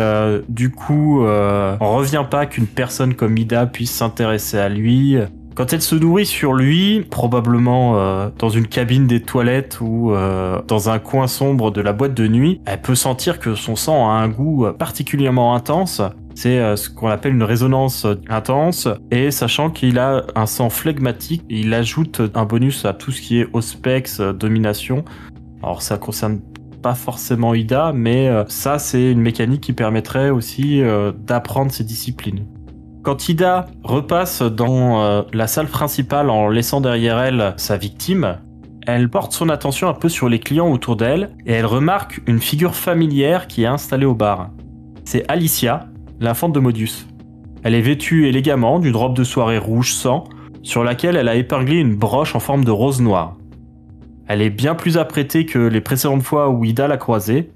du 0.48 0.72
coup 0.72 1.26
en 1.26 1.96
revient 1.96 2.26
pas 2.30 2.46
qu'une 2.46 2.68
personne 2.68 3.16
comme 3.16 3.38
Ida 3.38 3.66
puisse 3.66 3.92
s'intéresser 3.92 4.58
à 4.58 4.70
lui. 4.70 5.18
Quand 5.56 5.74
elle 5.74 5.82
se 5.82 5.96
nourrit 5.96 6.28
sur 6.28 6.54
lui, 6.54 7.02
probablement 7.10 8.30
dans 8.38 8.50
une 8.50 8.68
cabine 8.68 9.08
des 9.08 9.22
toilettes 9.24 9.80
ou 9.82 10.12
euh, 10.12 10.62
dans 10.68 10.90
un 10.92 11.00
coin 11.00 11.26
sombre 11.26 11.72
de 11.72 11.82
la 11.82 11.94
boîte 11.94 12.14
de 12.14 12.28
nuit, 12.28 12.62
elle 12.68 12.80
peut 12.80 12.94
sentir 12.94 13.40
que 13.40 13.56
son 13.56 13.76
sang 13.76 14.08
a 14.08 14.14
un 14.14 14.30
goût 14.30 14.68
particulièrement 14.78 15.56
intense. 15.56 16.02
C'est 16.38 16.60
euh, 16.60 16.76
ce 16.76 16.92
qu'on 16.92 17.08
appelle 17.08 17.34
une 17.34 17.42
résonance 17.42 18.06
intense. 18.30 18.88
Et 19.10 19.32
sachant 19.32 19.72
qu'il 19.72 19.98
a 19.98 20.24
un 20.36 20.46
sang 20.46 20.70
flegmatique, 20.70 21.42
il 21.50 21.74
ajoute 21.74 22.22
un 22.36 22.46
bonus 22.46 22.86
à 22.86 22.94
tout 22.94 23.12
ce 23.12 23.22
qui 23.22 23.40
est 23.40 23.48
auspex, 23.54 24.20
euh, 24.20 24.34
domination. 24.34 25.04
Alors 25.64 25.82
ça 25.82 25.98
concerne 25.98 26.40
pas 26.84 26.94
forcément 26.94 27.56
Ida, 27.56 27.92
mais 27.92 28.28
euh, 28.28 28.44
ça 28.50 28.78
c'est 28.78 29.12
une 29.12 29.20
mécanique 29.20 29.62
qui 29.62 29.74
permettrait 29.74 30.30
aussi 30.30 30.80
euh, 30.84 31.12
d'apprendre 31.12 31.72
ces 31.72 31.84
disciplines. 31.84 32.46
Quand 33.02 33.30
Ida 33.30 33.66
repasse 33.84 34.44
dans 34.44 35.02
euh, 35.02 35.24
la 35.34 35.48
salle 35.48 35.68
principale 35.68 36.30
en 36.30 36.50
laissant 36.50 36.82
derrière 36.82 37.20
elle 37.20 37.56
sa 37.58 37.78
victime, 37.78 38.38
elle 38.86 39.10
porte 39.10 39.34
son 39.34 39.50
attention 39.50 39.90
un 39.90 39.96
peu 39.96 40.08
sur 40.08 40.30
les 40.30 40.40
clients 40.40 40.70
autour 40.70 40.98
d'elle 40.98 41.32
et 41.48 41.54
elle 41.54 41.66
remarque 41.66 42.22
une 42.28 42.40
figure 42.40 42.76
familière 42.76 43.48
qui 43.48 43.64
est 43.64 43.68
installée 43.68 44.06
au 44.06 44.16
bar. 44.16 44.52
C'est 45.04 45.30
Alicia, 45.30 45.88
l'infante 46.20 46.54
de 46.54 46.60
Modius. 46.60 47.08
Elle 47.64 47.74
est 47.76 47.82
vêtue 47.82 48.28
élégamment 48.28 48.80
d'une 48.80 48.96
robe 48.96 49.16
de 49.16 49.24
soirée 49.24 49.58
rouge 49.58 49.94
sang 49.94 50.24
sur 50.64 50.84
laquelle 50.84 51.16
elle 51.16 51.28
a 51.30 51.36
épinglé 51.36 51.78
une 51.78 51.96
broche 51.96 52.36
en 52.36 52.40
forme 52.40 52.64
de 52.66 52.72
rose 52.72 53.02
noire. 53.02 53.36
Elle 54.28 54.42
est 54.42 54.50
bien 54.50 54.76
plus 54.76 54.98
apprêtée 54.98 55.46
que 55.46 55.60
les 55.60 55.82
précédentes 55.82 56.24
fois 56.24 56.50
où 56.50 56.66
Ida 56.66 56.88
l'a 56.88 56.98
croisée, 56.98 57.52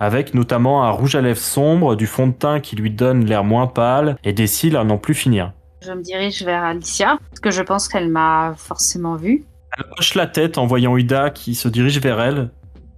avec 0.00 0.34
notamment 0.34 0.82
un 0.84 0.90
rouge 0.90 1.14
à 1.14 1.20
lèvres 1.20 1.38
sombre, 1.38 1.94
du 1.94 2.06
fond 2.06 2.26
de 2.28 2.32
teint 2.32 2.60
qui 2.60 2.74
lui 2.74 2.90
donne 2.90 3.24
l'air 3.26 3.44
moins 3.44 3.66
pâle 3.66 4.16
et 4.24 4.32
des 4.32 4.46
cils 4.46 4.76
à 4.76 4.84
n'en 4.84 4.98
plus 4.98 5.14
finir. 5.14 5.52
Je 5.82 5.92
me 5.92 6.02
dirige 6.02 6.42
vers 6.42 6.64
Alicia, 6.64 7.18
parce 7.30 7.40
que 7.40 7.50
je 7.50 7.62
pense 7.62 7.88
qu'elle 7.88 8.08
m'a 8.08 8.54
forcément 8.56 9.16
vue. 9.16 9.44
Elle 9.78 9.84
hoche 9.98 10.14
la 10.14 10.26
tête 10.26 10.58
en 10.58 10.66
voyant 10.66 10.96
Ida 10.96 11.30
qui 11.30 11.54
se 11.54 11.68
dirige 11.68 12.00
vers 12.00 12.20
elle. 12.20 12.50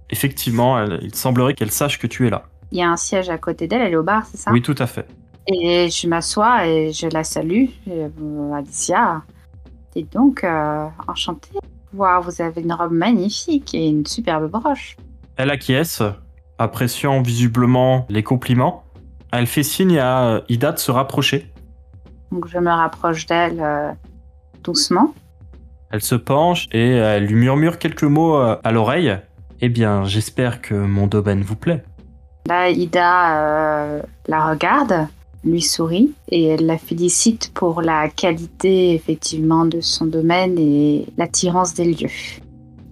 Effectivement, 0.09 0.79
elle- 0.79 0.99
il 1.03 1.13
semblerait 1.15 1.53
qu'elle 1.53 1.71
sache 1.71 1.99
que 1.99 2.07
tu 2.07 2.25
es 2.27 2.29
là. 2.29 2.43
Il 2.73 2.79
y 2.79 2.81
a 2.81 2.89
un 2.89 2.97
siège 2.97 3.29
à 3.29 3.37
côté 3.37 3.67
d'elle, 3.67 3.83
elle 3.83 3.93
est 3.93 3.95
au 3.95 4.01
bar, 4.01 4.25
c'est 4.25 4.37
ça? 4.37 4.51
Oui, 4.51 4.63
tout 4.63 4.73
à 4.79 4.87
fait. 4.87 5.05
Et 5.45 5.91
je 5.91 6.07
m'assois 6.07 6.65
et 6.65 6.91
je 6.91 7.05
la 7.05 7.23
salue. 7.23 7.65
Et, 7.85 7.91
euh, 7.91 8.51
Alicia, 8.51 9.21
dites 9.93 10.11
donc, 10.11 10.43
euh, 10.43 10.87
enchantée. 11.07 11.51
Wow, 11.93 12.23
vous 12.23 12.41
avez 12.41 12.61
une 12.61 12.73
robe 12.73 12.91
magnifique 12.91 13.75
et 13.75 13.87
une 13.87 14.07
superbe 14.07 14.49
broche. 14.49 14.97
Elle 15.35 15.51
acquiesce, 15.51 16.01
appréciant 16.57 17.21
visiblement 17.21 18.07
les 18.09 18.23
compliments. 18.23 18.85
Elle 19.31 19.45
fait 19.45 19.61
signe 19.61 19.99
à 19.99 20.23
euh, 20.23 20.41
Ida 20.49 20.71
de 20.71 20.79
se 20.79 20.89
rapprocher. 20.89 21.53
Donc 22.31 22.47
je 22.47 22.57
me 22.57 22.71
rapproche 22.71 23.27
d'elle 23.27 23.61
euh, 23.61 23.91
doucement. 24.63 25.13
Elle 25.91 26.01
se 26.01 26.15
penche 26.15 26.67
et 26.71 26.89
elle 26.89 27.27
lui 27.27 27.35
murmure 27.35 27.77
quelques 27.77 28.01
mots 28.01 28.35
à 28.35 28.71
l'oreille. 28.71 29.15
Eh 29.61 29.69
bien, 29.69 30.05
j'espère 30.05 30.59
que 30.59 30.73
mon 30.73 31.05
domaine 31.05 31.43
vous 31.43 31.55
plaît. 31.55 31.83
Là, 32.47 32.69
Ida 32.69 33.37
euh, 33.37 34.01
la 34.27 34.49
regarde, 34.49 35.07
lui 35.45 35.61
sourit 35.61 36.11
et 36.29 36.43
elle 36.45 36.65
la 36.65 36.77
félicite 36.77 37.51
pour 37.53 37.81
la 37.81 38.09
qualité 38.09 38.93
effectivement 38.93 39.65
de 39.65 39.81
son 39.81 40.05
domaine 40.05 40.57
et 40.57 41.05
l'attirance 41.17 41.73
des 41.73 41.85
lieux. 41.85 42.09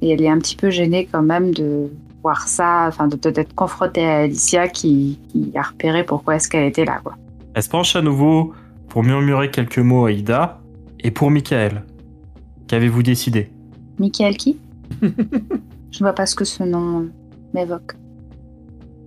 Et 0.01 0.09
elle 0.09 0.21
est 0.21 0.29
un 0.29 0.39
petit 0.39 0.55
peu 0.55 0.69
gênée 0.69 1.07
quand 1.11 1.21
même 1.21 1.53
de 1.53 1.89
voir 2.23 2.47
ça, 2.47 2.85
enfin 2.87 3.07
de 3.07 3.15
d'être 3.15 3.55
confrontée 3.55 4.05
à 4.05 4.19
Alicia 4.19 4.67
qui, 4.67 5.19
qui 5.29 5.51
a 5.55 5.63
repéré 5.63 6.03
pourquoi 6.03 6.35
est-ce 6.35 6.47
qu'elle 6.47 6.65
était 6.65 6.85
là. 6.85 6.99
Quoi. 7.03 7.15
Elle 7.53 7.63
se 7.63 7.69
penche 7.69 7.95
à 7.95 8.01
nouveau 8.01 8.53
pour 8.89 9.03
murmurer 9.03 9.49
quelques 9.51 9.79
mots 9.79 10.05
à 10.05 10.11
Ida. 10.11 10.59
Et 11.03 11.09
pour 11.09 11.31
Michael, 11.31 11.83
qu'avez-vous 12.67 13.01
décidé? 13.01 13.49
Michael 13.97 14.37
qui? 14.37 14.57
Je 15.01 15.07
ne 15.07 15.99
vois 15.99 16.13
pas 16.13 16.25
ce 16.25 16.35
que 16.35 16.45
ce 16.45 16.63
nom 16.63 17.07
m'évoque. 17.53 17.95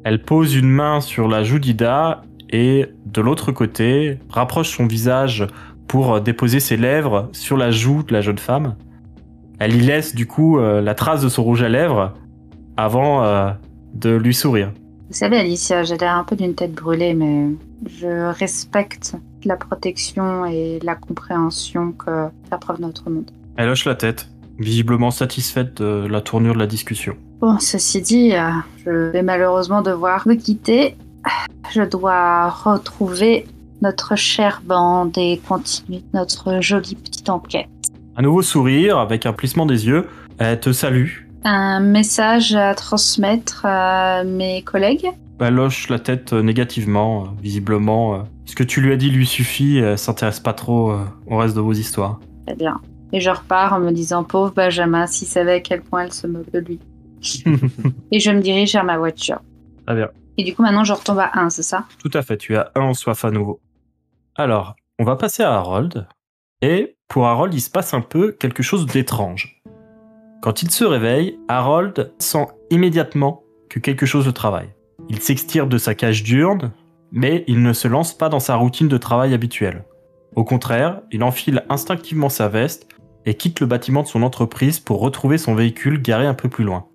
Elle 0.04 0.23
pose 0.23 0.54
une 0.54 0.68
main 0.68 1.00
sur 1.00 1.28
la 1.28 1.42
joue 1.42 1.58
d'Ida 1.58 2.23
et 2.50 2.87
de 3.06 3.20
l'autre 3.23 3.52
côté 3.52 4.18
rapproche 4.28 4.76
son 4.76 4.87
visage 4.87 5.46
pour 5.88 6.20
déposer 6.20 6.61
ses 6.61 6.76
lèvres 6.76 7.30
sur 7.32 7.56
la 7.56 7.70
joue 7.70 8.02
de 8.02 8.12
la 8.12 8.20
jeune 8.20 8.38
femme. 8.38 8.76
Elle 9.58 9.75
y 9.75 9.80
laisse 9.80 10.14
du 10.14 10.26
coup 10.26 10.58
euh, 10.58 10.82
la 10.82 10.94
trace 10.94 11.23
de 11.23 11.28
son 11.30 11.42
rouge 11.42 11.62
à 11.62 11.70
lèvres 11.70 12.12
avant 12.76 13.25
euh, 13.25 13.50
de 13.94 14.11
lui 14.11 14.34
sourire. 14.34 14.73
Vous 15.08 15.16
savez, 15.16 15.38
Alicia, 15.38 15.84
j'ai 15.84 15.96
l'air 15.96 16.16
un 16.16 16.25
peu 16.25 16.37
d'une 16.37 16.54
tête 16.54 16.75
brûlée, 16.75 17.14
mais 17.14 17.50
je 17.87 18.30
respecte 18.32 19.16
la 19.44 19.56
protection 19.56 20.44
et 20.44 20.80
la 20.82 20.96
compréhension 20.96 21.92
que 21.92 22.28
fait 22.50 22.58
preuve 22.61 22.80
notre 22.80 23.08
monde. 23.08 23.30
Elle 23.56 23.68
hoche 23.70 23.84
la 23.84 23.94
tête, 23.94 24.28
visiblement 24.58 25.11
satisfaite 25.11 25.80
de 25.80 26.06
la 26.06 26.20
tournure 26.20 26.54
de 26.54 26.58
la 26.58 26.66
discussion. 26.66 27.16
Bon, 27.41 27.59
ceci 27.59 28.00
dit, 28.00 28.35
euh, 28.35 28.50
je 28.85 29.11
vais 29.11 29.23
malheureusement 29.23 29.83
devoir 29.83 30.23
vous 30.26 30.37
quitter. 30.37 30.97
Je 31.73 31.83
dois 31.83 32.49
retrouver 32.49 33.47
notre 33.83 34.17
chère 34.17 34.62
bande 34.64 35.17
et 35.19 35.41
continuer 35.47 36.03
notre 36.14 36.61
jolie 36.61 36.95
petite 36.95 37.29
enquête. 37.29 37.69
Un 38.17 38.23
nouveau 38.23 38.43
sourire 38.43 38.99
avec 38.99 39.26
un 39.26 39.33
plissement 39.33 39.67
des 39.67 39.87
yeux. 39.87 40.07
Elle 40.38 40.61
te 40.61 40.73
salue 40.73 41.09
Un 41.45 41.81
message 41.81 42.55
à 42.55 42.75
transmettre 42.75 43.67
à 43.67 44.25
mes 44.25 44.62
collègues 44.62 45.09
Elle 45.41 45.59
hoche 45.59 45.88
la 45.88 45.99
tête 45.99 46.33
euh, 46.33 46.43
négativement, 46.43 47.25
euh, 47.25 47.26
visiblement. 47.43 48.14
euh. 48.14 48.19
Ce 48.47 48.55
que 48.55 48.62
tu 48.62 48.81
lui 48.81 48.93
as 48.93 48.97
dit 48.97 49.11
lui 49.11 49.26
suffit, 49.26 49.79
elle 49.79 49.99
s'intéresse 49.99 50.41
pas 50.41 50.53
trop 50.53 50.93
euh, 50.93 51.05
au 51.26 51.37
reste 51.38 51.57
de 51.57 51.61
vos 51.61 51.73
histoires. 51.73 52.21
Très 52.47 52.57
bien. 52.57 52.81
Et 53.12 53.21
je 53.21 53.31
repars 53.31 53.73
en 53.75 53.81
me 53.81 53.91
disant 53.93 54.25
pauvre 54.25 54.53
Benjamin, 54.55 55.07
s'il 55.07 55.29
savait 55.29 55.55
à 55.55 55.61
quel 55.61 55.83
point 55.83 56.03
elle 56.05 56.12
se 56.12 56.26
moque 56.26 56.50
de 56.53 56.59
lui. 56.61 56.79
Et 58.12 58.21
je 58.21 58.31
me 58.31 58.40
dirige 58.40 58.73
vers 58.73 58.85
ma 58.85 58.99
voiture. 58.99 59.40
Très 59.87 59.97
bien. 59.97 60.09
Et 60.37 60.45
du 60.45 60.54
coup, 60.54 60.62
maintenant, 60.62 60.85
je 60.85 60.93
retombe 60.93 61.19
à 61.19 61.31
1, 61.35 61.50
c'est 61.50 61.62
ça? 61.62 61.85
Tout 61.99 62.11
à 62.14 62.23
fait, 62.23 62.37
tu 62.37 62.57
as 62.57 62.71
un 62.75 62.83
en 62.83 62.95
soif 62.95 63.25
à 63.25 63.31
nouveau. 63.31 63.61
Alors, 64.35 64.75
on 64.99 65.04
va 65.04 65.16
passer 65.16 65.43
à 65.43 65.54
Harold. 65.54 66.07
Et 66.61 66.97
pour 67.09 67.26
Harold, 67.26 67.54
il 67.54 67.61
se 67.61 67.71
passe 67.71 67.95
un 67.95 68.00
peu 68.00 68.33
quelque 68.33 68.62
chose 68.62 68.87
d'étrange. 68.87 69.61
Quand 70.43 70.62
il 70.62 70.71
se 70.71 70.85
réveille, 70.85 71.38
Harold 71.49 72.12
sent 72.19 72.47
immédiatement 72.71 73.43
que 73.69 73.78
quelque 73.78 74.07
chose 74.07 74.26
le 74.26 74.33
travaille. 74.33 74.75
Il 75.09 75.21
s'extire 75.21 75.66
de 75.66 75.78
sa 75.78 75.95
cage 75.95 76.23
diurne, 76.23 76.73
mais 77.12 77.45
il 77.47 77.62
ne 77.62 77.73
se 77.73 77.88
lance 77.88 78.16
pas 78.16 78.28
dans 78.28 78.40
sa 78.40 78.57
routine 78.57 78.88
de 78.88 78.97
travail 78.97 79.35
habituelle. 79.35 79.85
Au 80.37 80.45
contraire, 80.45 81.00
il 81.12 81.23
enfile 81.23 81.64
instinctivement 81.69 82.28
sa 82.28 82.49
veste 82.49 82.88
et 83.25 83.35
quitte 83.35 83.61
le 83.61 83.66
bâtiment 83.66 84.02
de 84.02 84.09
son 84.09 84.23
entreprise 84.23 84.81
pour 84.81 85.00
retrouver 85.00 85.38
son 85.38 85.54
véhicule 85.54 86.02
garé 86.02 86.26
un 86.26 86.35
peu 86.35 86.49
plus 86.49 86.64
loin. 86.64 86.87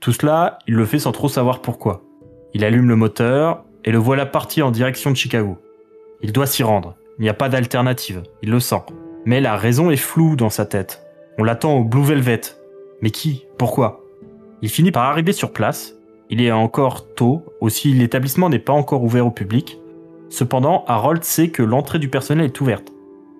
Tout 0.00 0.12
cela, 0.12 0.58
il 0.66 0.74
le 0.74 0.86
fait 0.86 0.98
sans 0.98 1.12
trop 1.12 1.28
savoir 1.28 1.60
pourquoi. 1.60 2.02
Il 2.54 2.64
allume 2.64 2.88
le 2.88 2.96
moteur 2.96 3.64
et 3.84 3.92
le 3.92 3.98
voilà 3.98 4.24
parti 4.24 4.62
en 4.62 4.70
direction 4.70 5.10
de 5.10 5.16
Chicago. 5.16 5.58
Il 6.22 6.32
doit 6.32 6.46
s'y 6.46 6.62
rendre. 6.62 6.96
Il 7.18 7.22
n'y 7.22 7.28
a 7.28 7.34
pas 7.34 7.50
d'alternative. 7.50 8.22
Il 8.42 8.50
le 8.50 8.60
sent. 8.60 8.82
Mais 9.26 9.42
la 9.42 9.56
raison 9.56 9.90
est 9.90 9.96
floue 9.96 10.36
dans 10.36 10.48
sa 10.48 10.64
tête. 10.64 11.02
On 11.38 11.44
l'attend 11.44 11.74
au 11.76 11.84
Blue 11.84 12.02
Velvet. 12.02 12.40
Mais 13.02 13.10
qui? 13.10 13.46
Pourquoi? 13.58 14.00
Il 14.62 14.70
finit 14.70 14.90
par 14.90 15.04
arriver 15.04 15.32
sur 15.32 15.52
place. 15.52 15.96
Il 16.30 16.40
est 16.40 16.52
encore 16.52 17.12
tôt, 17.14 17.44
aussi 17.60 17.92
l'établissement 17.92 18.48
n'est 18.48 18.58
pas 18.58 18.72
encore 18.72 19.04
ouvert 19.04 19.26
au 19.26 19.30
public. 19.30 19.78
Cependant, 20.30 20.84
Harold 20.86 21.24
sait 21.24 21.50
que 21.50 21.62
l'entrée 21.62 21.98
du 21.98 22.08
personnel 22.08 22.46
est 22.46 22.60
ouverte. 22.60 22.90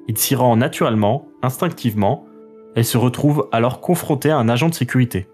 Il 0.09 0.19
s'y 0.19 0.35
rend 0.35 0.57
naturellement, 0.57 1.29
instinctivement, 1.43 2.27
et 2.77 2.83
se 2.83 2.99
retrouve 2.99 3.49
alors 3.51 3.81
confronté 3.81 4.31
à 4.31 4.37
un 4.37 4.49
agent 4.49 4.69
de 4.69 4.75
sécurité. 4.75 5.27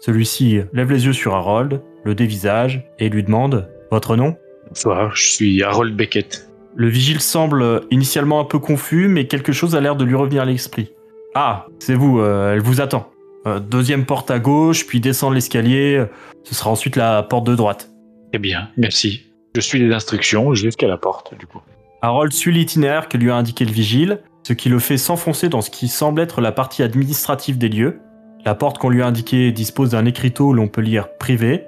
Celui-ci 0.00 0.60
lève 0.72 0.92
les 0.92 1.06
yeux 1.06 1.12
sur 1.12 1.34
Harold, 1.34 1.82
le 2.04 2.14
dévisage, 2.14 2.88
et 2.98 3.08
lui 3.08 3.24
demande 3.24 3.68
Votre 3.90 4.16
nom? 4.16 4.36
Bonsoir, 4.68 5.14
je 5.16 5.30
suis 5.30 5.62
Harold 5.62 5.96
Beckett. 5.96 6.48
Le 6.76 6.88
vigile 6.88 7.20
semble 7.20 7.82
initialement 7.90 8.38
un 8.38 8.44
peu 8.44 8.60
confus, 8.60 9.08
mais 9.08 9.26
quelque 9.26 9.52
chose 9.52 9.74
a 9.74 9.80
l'air 9.80 9.96
de 9.96 10.04
lui 10.04 10.14
revenir 10.14 10.42
à 10.42 10.44
l'esprit. 10.44 10.90
Ah, 11.34 11.66
c'est 11.80 11.94
vous, 11.94 12.20
euh, 12.20 12.54
elle 12.54 12.60
vous 12.60 12.80
attend. 12.80 13.10
Euh, 13.46 13.58
deuxième 13.58 14.04
porte 14.06 14.30
à 14.30 14.38
gauche, 14.38 14.86
puis 14.86 15.00
descendre 15.00 15.34
l'escalier, 15.34 16.04
ce 16.44 16.54
sera 16.54 16.70
ensuite 16.70 16.94
la 16.94 17.24
porte 17.24 17.46
de 17.46 17.56
droite. 17.56 17.90
Très 18.32 18.38
bien, 18.38 18.68
merci. 18.76 19.24
Je 19.56 19.60
suis 19.60 19.80
les 19.80 19.92
instructions 19.92 20.54
jusqu'à 20.54 20.86
la 20.86 20.96
porte, 20.96 21.36
du 21.36 21.46
coup. 21.46 21.60
Harold 22.02 22.32
suit 22.32 22.52
l'itinéraire 22.52 23.08
que 23.08 23.16
lui 23.16 23.30
a 23.30 23.36
indiqué 23.36 23.64
le 23.64 23.72
vigile, 23.72 24.20
ce 24.46 24.52
qui 24.52 24.68
le 24.68 24.78
fait 24.78 24.96
s'enfoncer 24.96 25.48
dans 25.48 25.60
ce 25.60 25.70
qui 25.70 25.88
semble 25.88 26.20
être 26.20 26.40
la 26.40 26.52
partie 26.52 26.84
administrative 26.84 27.58
des 27.58 27.68
lieux. 27.68 27.98
La 28.44 28.54
porte 28.54 28.78
qu'on 28.78 28.88
lui 28.88 29.02
a 29.02 29.06
indiquée 29.06 29.52
dispose 29.52 29.90
d'un 29.90 30.04
écriteau 30.04 30.48
où 30.48 30.52
l'on 30.52 30.68
peut 30.68 30.80
lire 30.80 31.08
privé. 31.18 31.64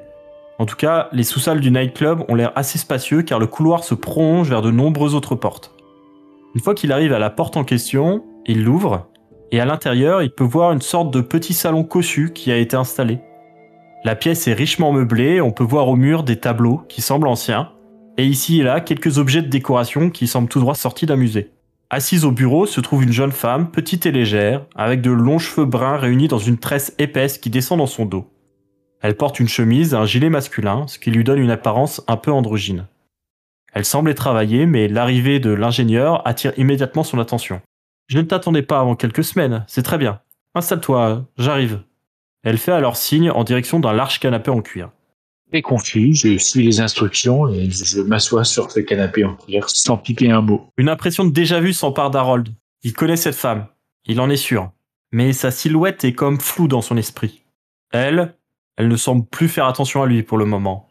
En 0.59 0.67
tout 0.67 0.77
cas, 0.77 1.09
les 1.13 1.25
sous-salles 1.25 1.61
du 1.61 1.71
nightclub 1.71 2.23
ont 2.29 2.35
l'air 2.35 2.53
assez 2.55 2.79
spacieux 2.79 3.23
car 3.23 3.39
le 3.39 3.47
couloir 3.47 3.85
se 3.85 3.95
prolonge 3.95 4.49
vers 4.49 4.63
de 4.63 4.71
nombreuses 4.71 5.15
autres 5.15 5.35
portes. 5.35 5.73
Une 6.55 6.61
fois 6.61 6.75
qu'il 6.75 6.93
arrive 6.93 7.13
à 7.13 7.19
la 7.19 7.31
porte 7.31 7.57
en 7.57 7.65
question, 7.65 8.25
il 8.47 8.65
l'ouvre, 8.65 9.09
et 9.53 9.61
à 9.61 9.65
l'intérieur, 9.65 10.23
il 10.23 10.31
peut 10.31 10.45
voir 10.45 10.73
une 10.73 10.81
sorte 10.81 11.13
de 11.13 11.21
petit 11.21 11.55
salon 11.55 11.85
cossu 11.85 12.33
qui 12.33 12.53
a 12.53 12.57
été 12.57 12.77
installé. 12.77 13.21
La 14.05 14.17
pièce 14.17 14.49
est 14.49 14.55
richement 14.55 14.93
meublée, 14.93 15.41
on 15.41 15.51
peut 15.51 15.65
voir 15.65 15.89
au 15.89 15.97
mur 15.97 16.23
des 16.23 16.37
tableaux 16.37 16.83
qui 16.89 17.03
semblent 17.03 17.29
anciens, 17.29 17.71
et 18.17 18.27
ici 18.27 18.61
et 18.61 18.63
là 18.63 18.81
quelques 18.81 19.19
objets 19.19 19.43
de 19.43 19.49
décoration 19.49 20.11
qui 20.11 20.27
semblent 20.27 20.49
tout 20.49 20.61
droit 20.61 20.75
sortis 20.75 21.07
d'un 21.07 21.17
musée. 21.17 21.53
Assise 21.93 22.25
au 22.25 22.31
bureau 22.31 22.67
se 22.67 22.81
trouve 22.81 23.03
une 23.03 23.13
jeune 23.13 23.33
femme, 23.33 23.73
petite 23.73 24.07
et 24.07 24.13
légère, 24.13 24.65
avec 24.77 25.03
de 25.03 25.11
longs 25.11 25.41
cheveux 25.41 25.67
bruns 25.67 25.97
réunis 25.97 26.29
dans 26.29 26.39
une 26.39 26.57
tresse 26.57 26.95
épaisse 26.99 27.37
qui 27.37 27.51
descend 27.51 27.79
dans 27.79 27.87
son 27.87 28.07
dos. 28.07 28.31
Elle 29.01 29.17
porte 29.17 29.41
une 29.41 29.49
chemise 29.49 29.93
et 29.93 29.97
un 29.97 30.07
gilet 30.07 30.31
masculin, 30.31 30.87
ce 30.87 31.01
qui 31.01 31.11
lui 31.11 31.25
donne 31.25 31.41
une 31.41 31.51
apparence 31.51 32.01
un 32.07 32.17
peu 32.17 32.31
androgyne. 32.31 32.87
Elle 33.73 33.85
semblait 33.85 34.15
travailler, 34.15 34.67
mais 34.67 34.87
l'arrivée 34.87 35.41
de 35.41 35.51
l'ingénieur 35.51 36.25
attire 36.29 36.53
immédiatement 36.57 37.03
son 37.03 37.19
attention. 37.19 37.61
Je 38.07 38.19
ne 38.19 38.25
t'attendais 38.25 38.63
pas 38.63 38.79
avant 38.79 38.95
quelques 38.95 39.25
semaines, 39.25 39.65
c'est 39.67 39.83
très 39.83 39.99
bien. 39.99 40.21
Installe-toi, 40.55 41.25
j'arrive. 41.39 41.83
Elle 42.45 42.59
fait 42.59 42.73
alors 42.73 42.97
signe 42.97 43.33
en 43.33 43.43
direction 43.43 43.81
d'un 43.81 43.93
large 43.93 44.21
canapé 44.21 44.53
en 44.53 44.63
cuir. 44.63 44.91
Confus, 45.61 46.15
je 46.15 46.39
suis 46.39 46.65
les 46.65 46.81
instructions 46.81 47.49
et 47.49 47.69
je 47.71 48.01
m'assois 48.01 48.45
sur 48.45 48.71
ce 48.71 48.79
canapé 48.79 49.25
en 49.25 49.35
cuir 49.35 49.69
sans 49.69 49.97
piquer 49.97 50.31
un 50.31 50.41
mot. 50.41 50.71
Une 50.77 50.89
impression 50.89 51.25
de 51.25 51.31
déjà-vu 51.31 51.73
s'empare 51.73 52.13
d'Harold. 52.13 52.49
Il 52.85 52.93
connaît 52.93 53.17
cette 53.17 53.35
femme, 53.35 53.67
il 54.07 54.21
en 54.21 54.31
est 54.31 54.37
sûr. 54.37 54.71
Mais 55.13 55.33
sa 55.33 55.51
silhouette 55.51 56.05
est 56.05 56.13
comme 56.13 56.41
floue 56.41 56.69
dans 56.69 56.83
son 56.83 56.97
esprit. 56.97 57.43
Elle, 57.93 58.35
elle 58.77 58.89
ne 58.89 58.97
semble 58.97 59.27
plus 59.27 59.49
faire 59.49 59.67
attention 59.67 60.03
à 60.03 60.07
lui 60.07 60.23
pour 60.23 60.39
le 60.39 60.45
moment. 60.45 60.89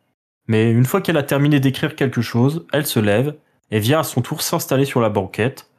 Mais 0.47 0.71
une 0.71 0.85
fois 0.85 0.99
qu'elle 0.99 1.17
a 1.17 1.23
terminé 1.23 1.59
d'écrire 1.61 1.95
quelque 1.95 2.21
chose, 2.21 2.65
elle 2.73 2.85
se 2.85 2.99
lève 2.99 3.35
et 3.71 3.79
vient 3.79 4.01
à 4.01 4.03
son 4.03 4.21
tour 4.21 4.41
s'installer 4.41 4.85
sur 4.85 4.99
la 4.99 5.09
banquette. 5.09 5.71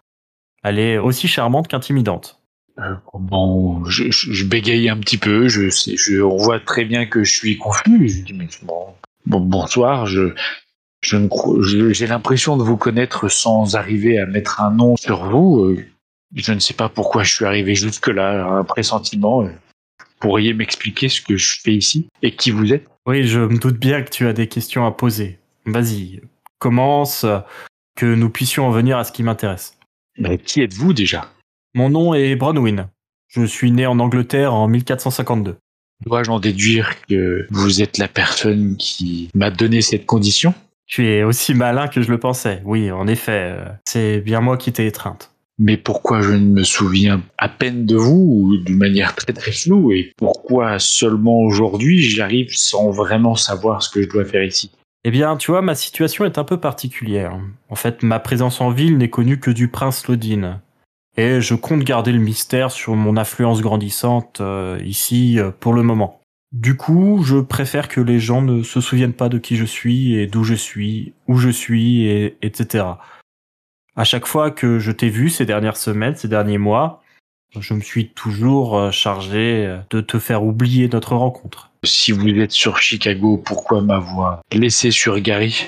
Elle 0.63 0.79
est 0.79 0.97
aussi 0.97 1.29
charmante 1.29 1.69
qu'intimidante. 1.69 2.40
Euh, 2.79 2.95
bon, 3.15 3.85
je, 3.85 4.11
je, 4.11 4.33
je 4.33 4.45
bégaye 4.45 4.89
un 4.89 4.97
petit 4.99 5.19
peu, 5.19 5.49
je 5.49 5.69
je, 5.71 6.21
on 6.23 6.37
voit 6.37 6.61
très 6.61 6.85
bien 6.85 7.07
que 7.07 7.25
je 7.25 7.33
suis 7.33 7.59
confus. 7.59 8.09
Je 8.09 8.23
dis, 8.23 8.33
mais 8.33 8.49
bon, 8.63 8.87
bon 9.27 9.41
bonsoir, 9.41 10.07
je- 10.07 10.35
j'ai 11.03 12.07
l'impression 12.07 12.57
de 12.57 12.63
vous 12.63 12.77
connaître 12.77 13.29
sans 13.29 13.77
arriver 13.77 14.19
à 14.19 14.27
mettre 14.27 14.61
un 14.61 14.71
nom 14.71 14.97
sur 14.97 15.25
vous. 15.29 15.65
Euh, 15.65 15.85
Je 16.35 16.53
ne 16.53 16.61
sais 16.61 16.75
pas 16.75 16.89
pourquoi 16.89 17.25
je 17.25 17.35
suis 17.35 17.45
arrivé 17.45 17.75
jusque-là, 17.75 18.47
un 18.47 18.65
pressentiment. 18.65 19.43
Euh, 19.43 19.51
Pourriez 20.21 20.53
m'expliquer 20.55 21.09
ce 21.09 21.21
que 21.23 21.37
je 21.37 21.59
fais 21.61 21.73
ici 21.75 22.07
et 22.23 22.37
qui 22.37 22.51
vous 22.51 22.73
êtes? 22.75 22.87
Oui, 23.07 23.27
je 23.27 23.41
me 23.41 23.59
doute 23.59 23.79
bien 23.79 24.03
que 24.03 24.11
tu 24.11 24.27
as 24.27 24.33
des 24.35 24.47
questions 24.47 24.87
à 24.87 24.93
poser. 24.93 25.39
Vas-y, 25.67 26.21
commence, 26.59 27.25
euh, 27.25 27.39
que 27.97 28.07
nous 28.15 28.29
puissions 28.31 28.67
en 28.67 28.71
venir 28.71 28.99
à 28.99 29.05
ce 29.05 29.13
qui 29.13 29.23
m'intéresse. 29.23 29.77
Mais 30.19 30.37
qui 30.39 30.61
êtes-vous 30.61 30.93
déjà? 30.93 31.33
Mon 31.73 31.89
nom 31.89 32.15
est 32.15 32.35
Bronwyn. 32.35 32.89
Je 33.29 33.45
suis 33.45 33.71
né 33.71 33.87
en 33.87 34.01
Angleterre 34.01 34.53
en 34.55 34.67
1452. 34.67 35.57
Dois-je 36.05 36.31
en 36.31 36.41
déduire 36.41 36.97
que 37.07 37.47
vous 37.51 37.81
êtes 37.81 37.97
la 37.97 38.09
personne 38.09 38.77
qui 38.77 39.31
m'a 39.37 39.53
donné 39.53 39.81
cette 39.81 40.05
condition? 40.05 40.53
Tu 40.87 41.07
es 41.07 41.23
aussi 41.23 41.55
malin 41.55 41.87
que 41.87 42.03
je 42.03 42.11
le 42.11 42.19
pensais. 42.19 42.61
Oui, 42.65 42.91
en 42.91 43.07
effet, 43.07 43.53
euh, 43.55 43.65
c'est 43.87 44.21
bien 44.21 44.41
moi 44.41 44.57
qui 44.57 44.73
t'ai 44.73 44.87
étreinte. 44.87 45.31
Mais 45.61 45.77
pourquoi 45.77 46.23
je 46.23 46.33
ne 46.33 46.47
me 46.47 46.65
souviens 46.65 47.23
à 47.39 47.49
peine 47.49 47.87
de 47.87 47.95
vous 47.95 48.29
ou 48.33 48.57
d'une 48.57 48.79
manière 48.79 49.15
très 49.15 49.33
très 49.33 49.53
floue? 49.53 49.93
Et 49.93 50.13
pourquoi 50.17 50.81
seulement 50.81 51.39
aujourd'hui 51.39 52.03
j'arrive 52.03 52.49
sans 52.51 52.91
vraiment 52.91 53.37
savoir 53.37 53.85
ce 53.85 53.91
que 53.91 54.03
je 54.03 54.09
dois 54.09 54.25
faire 54.25 54.43
ici? 54.43 54.73
Eh 55.05 55.13
bien, 55.13 55.37
tu 55.37 55.53
vois, 55.53 55.63
ma 55.63 55.77
situation 55.77 56.25
est 56.25 56.37
un 56.37 56.45
peu 56.45 56.59
particulière. 56.59 57.39
En 57.69 57.77
fait, 57.77 58.03
ma 58.03 58.19
présence 58.19 58.61
en 58.61 58.71
ville 58.71 58.99
n'est 58.99 59.11
connue 59.11 59.39
que 59.39 59.53
du 59.53 59.69
prince 59.69 60.09
Lodin. 60.09 60.61
Et 61.17 61.41
je 61.41 61.55
compte 61.55 61.83
garder 61.83 62.13
le 62.13 62.19
mystère 62.19 62.71
sur 62.71 62.95
mon 62.95 63.17
influence 63.17 63.61
grandissante 63.61 64.41
euh, 64.41 64.79
ici 64.85 65.39
euh, 65.39 65.51
pour 65.51 65.73
le 65.73 65.83
moment. 65.83 66.21
Du 66.53 66.77
coup, 66.77 67.23
je 67.25 67.39
préfère 67.39 67.89
que 67.89 68.01
les 68.01 68.19
gens 68.19 68.43
ne 68.43 68.63
se 68.63 68.81
souviennent 68.81 69.13
pas 69.13 69.29
de 69.29 69.39
qui 69.39 69.57
je 69.57 69.65
suis 69.65 70.15
et 70.15 70.27
d'où 70.27 70.45
je 70.45 70.55
suis, 70.55 71.13
où 71.29 71.37
je 71.37 71.49
suis, 71.49 72.05
et, 72.07 72.37
etc. 72.43 72.85
À 73.97 74.05
chaque 74.05 74.27
fois 74.27 74.51
que 74.51 74.79
je 74.79 74.93
t'ai 74.93 75.09
vu 75.09 75.31
ces 75.31 75.47
dernières 75.47 75.77
semaines, 75.77 76.17
ces 76.17 76.29
derniers 76.29 76.59
mois, 76.59 77.03
je 77.59 77.75
me 77.75 77.81
suis 77.81 78.09
toujours 78.09 78.79
euh, 78.79 78.91
chargé 78.91 79.81
de 79.91 80.01
te 80.01 80.19
faire 80.19 80.45
oublier 80.45 80.89
notre 80.89 81.17
rencontre. 81.17 81.71
Si 81.85 82.13
vous 82.13 82.29
êtes 82.29 82.53
sur 82.53 82.79
Chicago, 82.79 83.37
pourquoi 83.37 83.81
m'avoir 83.81 84.41
laissé 84.53 84.91
sur 84.91 85.19
Gary 85.21 85.65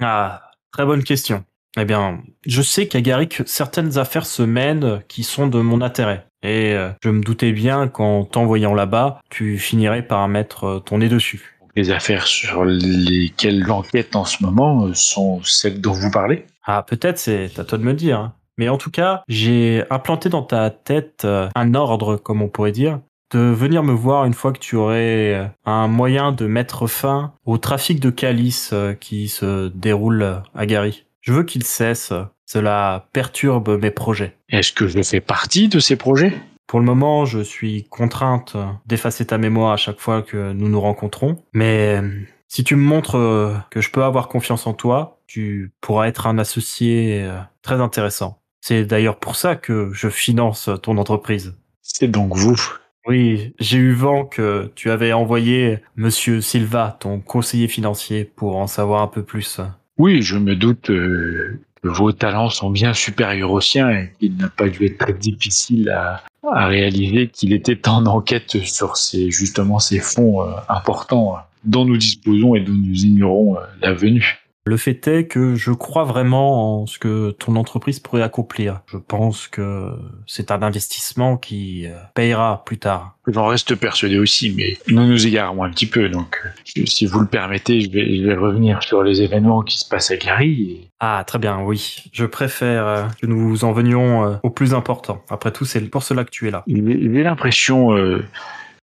Ah, 0.00 0.50
très 0.70 0.84
bonne 0.84 1.02
question. 1.02 1.44
Eh 1.78 1.84
bien, 1.84 2.22
je 2.46 2.62
sais 2.62 2.88
qu'à 2.88 3.00
Garrick, 3.02 3.42
certaines 3.46 3.98
affaires 3.98 4.24
se 4.26 4.42
mènent 4.42 5.02
qui 5.08 5.22
sont 5.24 5.46
de 5.46 5.60
mon 5.60 5.82
intérêt. 5.82 6.26
Et 6.42 6.72
euh, 6.72 6.90
je 7.02 7.10
me 7.10 7.20
doutais 7.22 7.52
bien 7.52 7.88
qu'en 7.88 8.24
t'envoyant 8.24 8.72
là-bas, 8.72 9.20
tu 9.30 9.58
finirais 9.58 10.02
par 10.02 10.26
mettre 10.28 10.64
euh, 10.64 10.78
ton 10.80 10.98
nez 10.98 11.08
dessus. 11.08 11.58
Les 11.74 11.90
affaires 11.90 12.26
sur 12.26 12.64
lesquelles 12.64 13.64
j'enquête 13.66 14.16
en 14.16 14.24
ce 14.24 14.42
moment 14.42 14.86
euh, 14.86 14.94
sont 14.94 15.42
celles 15.42 15.80
dont 15.80 15.92
vous 15.92 16.10
parlez? 16.10 16.46
Ah, 16.64 16.82
peut-être 16.82 17.18
c'est 17.18 17.58
à 17.58 17.64
toi 17.64 17.76
de 17.78 17.84
me 17.84 17.92
dire. 17.94 18.18
hein. 18.20 18.32
Mais 18.58 18.70
en 18.70 18.78
tout 18.78 18.90
cas, 18.90 19.22
j'ai 19.28 19.84
implanté 19.90 20.30
dans 20.30 20.42
ta 20.42 20.70
tête 20.70 21.26
un 21.26 21.74
ordre, 21.74 22.16
comme 22.16 22.40
on 22.40 22.48
pourrait 22.48 22.72
dire, 22.72 23.00
de 23.34 23.38
venir 23.38 23.82
me 23.82 23.92
voir 23.92 24.24
une 24.24 24.32
fois 24.32 24.52
que 24.54 24.58
tu 24.58 24.76
aurais 24.76 25.52
un 25.66 25.88
moyen 25.88 26.32
de 26.32 26.46
mettre 26.46 26.86
fin 26.86 27.34
au 27.44 27.58
trafic 27.58 28.00
de 28.00 28.08
calice 28.08 28.72
qui 28.98 29.28
se 29.28 29.68
déroule 29.74 30.40
à 30.54 30.64
Gary. 30.64 31.04
Je 31.26 31.32
veux 31.32 31.42
qu'il 31.42 31.64
cesse. 31.64 32.12
Cela 32.46 33.08
perturbe 33.12 33.80
mes 33.80 33.90
projets. 33.90 34.36
Est-ce 34.48 34.72
que 34.72 34.86
je 34.86 35.02
fais 35.02 35.20
partie 35.20 35.66
de 35.66 35.80
ces 35.80 35.96
projets? 35.96 36.32
Pour 36.68 36.78
le 36.78 36.86
moment, 36.86 37.24
je 37.24 37.40
suis 37.40 37.82
contrainte 37.84 38.56
d'effacer 38.86 39.26
ta 39.26 39.36
mémoire 39.36 39.72
à 39.72 39.76
chaque 39.76 39.98
fois 39.98 40.22
que 40.22 40.52
nous 40.52 40.68
nous 40.68 40.80
rencontrons, 40.80 41.42
mais 41.52 42.00
si 42.46 42.62
tu 42.62 42.76
me 42.76 42.82
montres 42.82 43.16
euh, 43.16 43.54
que 43.70 43.80
je 43.80 43.90
peux 43.90 44.04
avoir 44.04 44.28
confiance 44.28 44.68
en 44.68 44.72
toi, 44.72 45.20
tu 45.26 45.72
pourras 45.80 46.06
être 46.06 46.28
un 46.28 46.38
associé 46.38 47.24
euh, 47.24 47.40
très 47.62 47.80
intéressant. 47.80 48.40
C'est 48.60 48.84
d'ailleurs 48.84 49.18
pour 49.18 49.34
ça 49.34 49.56
que 49.56 49.90
je 49.92 50.08
finance 50.08 50.70
ton 50.82 50.96
entreprise. 50.96 51.56
C'est 51.82 52.08
donc 52.08 52.36
vous. 52.36 52.60
Oui, 53.08 53.52
j'ai 53.58 53.78
eu 53.78 53.92
vent 53.92 54.24
que 54.24 54.70
tu 54.76 54.90
avais 54.90 55.12
envoyé 55.12 55.80
Monsieur 55.96 56.40
Silva, 56.40 56.96
ton 57.00 57.20
conseiller 57.20 57.68
financier, 57.68 58.24
pour 58.24 58.56
en 58.56 58.68
savoir 58.68 59.02
un 59.02 59.08
peu 59.08 59.24
plus. 59.24 59.60
Oui, 59.98 60.20
je 60.20 60.36
me 60.36 60.54
doute 60.54 60.90
euh, 60.90 61.58
que 61.82 61.88
vos 61.88 62.12
talents 62.12 62.50
sont 62.50 62.70
bien 62.70 62.92
supérieurs 62.92 63.50
aux 63.50 63.62
siens 63.62 63.88
et 63.90 64.12
qu'il 64.18 64.36
n'a 64.36 64.48
pas 64.48 64.68
dû 64.68 64.84
être 64.84 64.98
très 64.98 65.14
difficile 65.14 65.88
à, 65.88 66.22
réaliser 66.68 67.28
qu'il 67.28 67.52
était 67.52 67.88
en 67.88 68.06
enquête 68.06 68.62
sur 68.64 68.96
ces, 68.96 69.30
justement 69.32 69.80
ces 69.80 69.98
fonds 69.98 70.42
euh, 70.42 70.52
importants 70.68 71.38
dont 71.64 71.84
nous 71.84 71.96
disposons 71.96 72.54
et 72.54 72.60
dont 72.60 72.72
nous 72.72 73.04
ignorons 73.04 73.56
euh, 73.56 73.60
la 73.80 73.94
venue. 73.94 74.45
Le 74.68 74.76
fait 74.76 75.06
est 75.06 75.26
que 75.28 75.54
je 75.54 75.70
crois 75.70 76.02
vraiment 76.02 76.82
en 76.82 76.86
ce 76.86 76.98
que 76.98 77.30
ton 77.30 77.54
entreprise 77.54 78.00
pourrait 78.00 78.22
accomplir. 78.22 78.80
Je 78.86 78.96
pense 78.96 79.46
que 79.46 79.92
c'est 80.26 80.50
un 80.50 80.60
investissement 80.60 81.36
qui 81.36 81.86
euh, 81.86 81.92
payera 82.14 82.64
plus 82.66 82.76
tard. 82.78 83.16
J'en 83.28 83.46
reste 83.46 83.76
persuadé 83.76 84.18
aussi, 84.18 84.52
mais 84.56 84.76
nous 84.88 85.06
nous 85.06 85.24
égarons 85.24 85.62
un 85.62 85.70
petit 85.70 85.86
peu, 85.86 86.08
donc 86.08 86.42
euh, 86.76 86.82
si 86.84 87.06
vous 87.06 87.20
le 87.20 87.28
permettez, 87.28 87.80
je 87.80 87.90
vais, 87.92 88.16
je 88.18 88.24
vais 88.24 88.34
revenir 88.34 88.82
sur 88.82 89.04
les 89.04 89.22
événements 89.22 89.62
qui 89.62 89.78
se 89.78 89.88
passent 89.88 90.10
à 90.10 90.16
Gary. 90.16 90.62
et- 90.72 90.88
Ah, 90.98 91.22
très 91.24 91.38
bien, 91.38 91.60
oui. 91.62 92.02
Je 92.12 92.24
préfère 92.26 92.86
euh, 92.88 93.04
que 93.22 93.26
nous 93.26 93.64
en 93.64 93.70
venions 93.72 94.40
au 94.42 94.50
plus 94.50 94.74
important. 94.74 95.22
Après 95.30 95.52
tout, 95.52 95.64
c'est 95.64 95.80
pour 95.82 96.02
cela 96.02 96.24
que 96.24 96.30
tu 96.30 96.48
es 96.48 96.50
là. 96.50 96.64
J'ai 96.66 96.82
j'ai 96.84 97.22
l'impression 97.22 97.96
euh, 97.96 98.24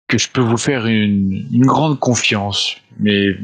que 0.08 0.16
je 0.16 0.30
peux 0.30 0.40
vous 0.40 0.56
faire 0.56 0.86
une, 0.86 1.46
une 1.52 1.66
grande 1.66 1.98
confiance, 1.98 2.76
mais 2.98 3.36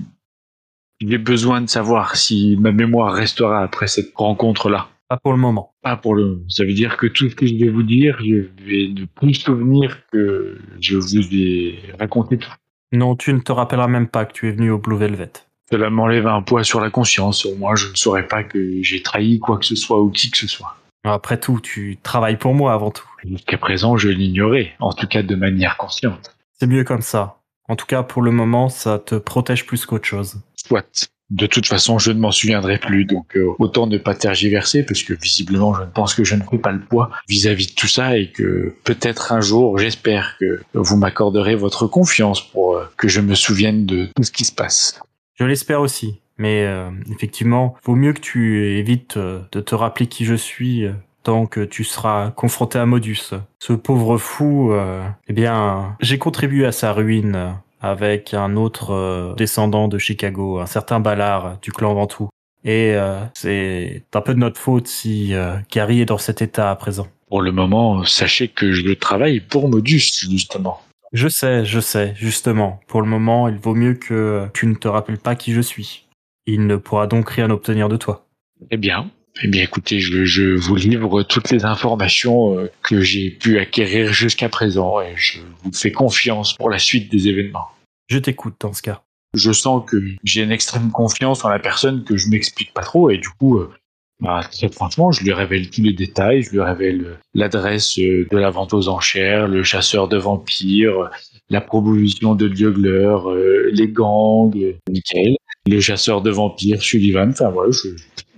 j'ai 1.09 1.19
besoin 1.19 1.61
de 1.61 1.69
savoir 1.69 2.17
si 2.17 2.57
ma 2.61 2.73
mémoire 2.73 3.13
restera 3.13 3.63
après 3.63 3.87
cette 3.87 4.13
rencontre-là. 4.15 4.89
Pas 5.09 5.19
pour 5.19 5.33
le 5.33 5.39
moment. 5.39 5.75
Pas 5.83 5.97
pour 5.97 6.15
le. 6.15 6.43
Ça 6.49 6.65
veut 6.65 6.73
dire 6.73 6.97
que 6.97 7.07
tout 7.07 7.29
ce 7.29 7.35
que 7.35 7.47
je 7.47 7.55
vais 7.55 7.69
vous 7.69 7.83
dire, 7.83 8.17
je 8.21 8.47
vais 8.65 8.89
ne 8.89 9.05
plus 9.05 9.29
me 9.29 9.33
souvenir 9.33 10.01
que 10.11 10.59
je 10.81 10.97
vous 10.97 11.35
ai 11.35 11.79
raconté 11.99 12.39
tout. 12.39 12.53
Non, 12.93 13.17
tu 13.17 13.33
ne 13.35 13.41
te 13.41 13.53
rappelleras 13.53 13.89
même 13.89 14.09
pas 14.09 14.25
que 14.25 14.33
tu 14.33 14.49
es 14.49 14.53
venu 14.53 14.71
au 14.71 14.79
Blue 14.79 14.97
Velvet. 14.97 15.33
Cela 15.71 15.91
m'enlève 15.91 16.27
un 16.27 16.43
poids 16.43 16.65
sur 16.65 16.81
la 16.81 16.91
conscience. 16.91 17.45
Au 17.45 17.55
moins, 17.57 17.75
je 17.75 17.91
ne 17.91 17.97
saurais 17.97 18.27
pas 18.27 18.45
que 18.45 18.83
j'ai 18.83 19.03
trahi 19.03 19.39
quoi 19.39 19.59
que 19.59 19.65
ce 19.65 19.77
soit 19.77 20.01
ou 20.01 20.11
qui 20.11 20.31
que 20.31 20.37
ce 20.37 20.47
soit. 20.47 20.77
Après 21.05 21.39
tout, 21.39 21.61
tu 21.61 21.99
travailles 22.03 22.39
pour 22.39 22.55
moi 22.55 22.73
avant 22.73 22.91
tout. 22.91 23.09
Jusqu'à 23.25 23.59
présent, 23.59 23.97
je 23.97 24.09
l'ignorais, 24.09 24.73
en 24.81 24.93
tout 24.93 25.07
cas 25.07 25.23
de 25.23 25.35
manière 25.35 25.77
consciente. 25.77 26.35
C'est 26.59 26.67
mieux 26.67 26.85
comme 26.85 27.03
ça. 27.03 27.41
En 27.69 27.77
tout 27.77 27.87
cas, 27.87 28.03
pour 28.03 28.23
le 28.23 28.31
moment, 28.31 28.69
ça 28.69 28.99
te 28.99 29.15
protège 29.15 29.67
plus 29.67 29.85
qu'autre 29.87 30.07
chose. 30.07 30.41
De 31.31 31.47
toute 31.47 31.67
façon, 31.67 31.99
je 31.99 32.13
ne 32.13 32.21
m'en 32.21 32.31
souviendrai 32.31 32.79
plus, 32.79 33.07
donc 33.07 33.37
euh, 33.37 33.55
autant 33.59 33.87
ne 33.87 33.97
pas 33.97 34.15
tergiverser, 34.15 34.85
parce 34.85 35.03
que 35.03 35.15
visiblement, 35.15 35.75
je 35.75 35.81
ne 35.81 35.87
pense 35.87 36.15
que 36.15 36.23
je 36.23 36.35
ne 36.35 36.43
fais 36.43 36.59
pas 36.59 36.71
le 36.71 36.81
poids 36.81 37.11
vis-à-vis 37.29 37.69
de 37.69 37.73
tout 37.73 37.89
ça, 37.89 38.19
et 38.19 38.31
que 38.31 38.75
peut-être 38.85 39.33
un 39.33 39.41
jour, 39.41 39.79
j'espère 39.79 40.37
que 40.39 40.63
vous 40.75 40.97
m'accorderez 40.97 41.55
votre 41.55 41.87
confiance 41.87 42.47
pour 42.47 42.77
euh, 42.77 42.85
que 42.99 43.09
je 43.09 43.21
me 43.21 43.35
souvienne 43.35 43.87
de 43.87 44.09
tout 44.15 44.23
ce 44.23 44.31
qui 44.31 44.45
se 44.45 44.53
passe. 44.53 45.01
Je 45.35 45.45
l'espère 45.45 45.81
aussi. 45.81 46.21
Mais 46.37 46.67
euh, 46.67 46.91
effectivement, 47.13 47.75
vaut 47.85 47.95
mieux 47.95 48.13
que 48.13 48.21
tu 48.21 48.77
évites 48.77 49.17
de 49.17 49.61
te 49.61 49.75
rappeler 49.75 50.09
qui 50.09 50.25
je 50.25 50.35
suis 50.35 50.85
tant 51.23 51.47
que 51.47 51.61
tu 51.61 51.85
seras 51.85 52.33
confronté 52.33 52.79
à 52.79 52.87
Modus. 52.87 53.31
Ce 53.61 53.73
pauvre 53.73 54.19
fou, 54.19 54.75
eh 55.29 55.33
bien, 55.33 55.97
j'ai 56.01 56.19
contribué 56.19 56.67
à 56.67 56.73
sa 56.73 56.93
ruine 56.93 57.55
avec 57.85 58.33
un 58.33 58.57
autre 58.57 58.95
euh, 58.95 59.35
descendant 59.35 59.89
de 59.89 59.99
Chicago, 59.99 60.59
un 60.59 60.65
certain 60.67 61.01
Ballard 61.01 61.59
du 61.61 61.71
clan 61.71 61.93
Ventoux. 61.93 62.31
Et 62.65 62.95
euh, 62.95 63.21
c'est 63.35 64.05
un 64.15 64.23
peu 64.23 64.33
de 64.33 64.39
notre 64.39 64.59
faute 64.59 64.89
si 64.89 65.35
euh, 65.35 65.57
Gary 65.71 66.01
est 66.01 66.07
dans 66.07 66.17
cet 66.17 66.41
état 66.41 66.71
à 66.71 66.77
présent. 66.77 67.07
Pour 67.29 67.43
le 67.43 67.53
moment, 67.53 68.03
sachez 68.05 68.49
que 68.49 68.73
je 68.73 68.91
travaille 68.95 69.41
pour 69.41 69.69
Modus, 69.69 70.27
justement. 70.31 70.81
Je 71.13 71.29
sais, 71.29 71.67
je 71.67 71.79
sais, 71.79 72.15
justement. 72.17 72.81
Pour 72.89 73.03
le 73.03 73.07
moment, 73.07 73.49
il 73.49 73.59
vaut 73.59 73.75
mieux 73.75 73.95
que 73.95 74.49
tu 74.55 74.67
ne 74.67 74.75
te 74.75 74.89
rappelles 74.89 75.19
pas 75.19 75.35
qui 75.35 75.53
je 75.53 75.61
suis. 75.61 76.07
Il 76.47 76.67
ne 76.67 76.77
pourra 76.77 77.07
donc 77.07 77.29
rien 77.29 77.51
obtenir 77.51 77.91
de 77.91 77.99
toi. 77.99 78.27
Eh 78.71 78.79
bien, 78.79 79.11
eh 79.43 79.49
bien, 79.49 79.63
écoutez, 79.63 80.01
je, 80.01 80.25
je 80.25 80.57
vous 80.57 80.77
livre 80.77 81.23
toutes 81.23 81.51
les 81.51 81.67
informations 81.67 82.57
que 82.83 83.03
j'ai 83.03 83.31
pu 83.31 83.59
acquérir 83.59 84.13
jusqu'à 84.13 84.49
présent 84.49 85.03
et 85.03 85.13
je 85.17 85.41
vous 85.63 85.73
fais 85.73 85.93
confiance 85.93 86.55
pour 86.55 86.71
la 86.71 86.79
suite 86.79 87.13
des 87.13 87.29
événements. 87.29 87.74
Je 88.09 88.19
t'écoute 88.19 88.55
dans 88.61 88.73
ce 88.73 88.83
cas. 88.83 89.03
Je 89.35 89.53
sens 89.53 89.83
que 89.89 89.97
j'ai 90.23 90.43
une 90.43 90.53
extrême 90.53 90.91
confiance 90.91 91.45
en 91.45 91.49
la 91.49 91.59
personne 91.59 92.05
que 92.05 92.17
je 92.17 92.29
m'explique 92.29 92.73
pas 92.73 92.83
trop 92.83 93.11
et 93.11 93.19
du 93.19 93.29
coup, 93.31 93.59
euh, 93.59 93.73
bah, 94.21 94.41
très 94.51 94.69
franchement, 94.69 95.11
je 95.11 95.25
lui 95.25 95.33
révèle 95.33 95.69
tous 95.71 95.83
les 95.83 95.93
détails, 95.93 96.43
je 96.43 96.51
lui 96.51 96.61
révèle 96.61 97.05
euh, 97.05 97.17
l'adresse 97.35 97.99
euh, 97.99 98.27
de 98.31 98.37
la 98.37 98.51
vente 98.51 98.73
aux 98.73 98.89
enchères, 98.89 99.49
le 99.49 99.65
chasseur 99.65 100.09
de 100.09 100.17
vampires, 100.17 101.11
la 101.51 101.61
proposition 101.61 102.35
de 102.35 102.49
Diogler, 102.49 103.17
euh, 103.27 103.71
les 103.73 103.89
gangs, 103.89 104.77
Michael, 104.89 105.37
le 105.67 105.81
chasseur 105.81 106.23
de 106.23 106.31
vampires, 106.31 106.83
Sullivan. 106.83 107.31
Enfin 107.31 107.51
voilà, 107.51 107.71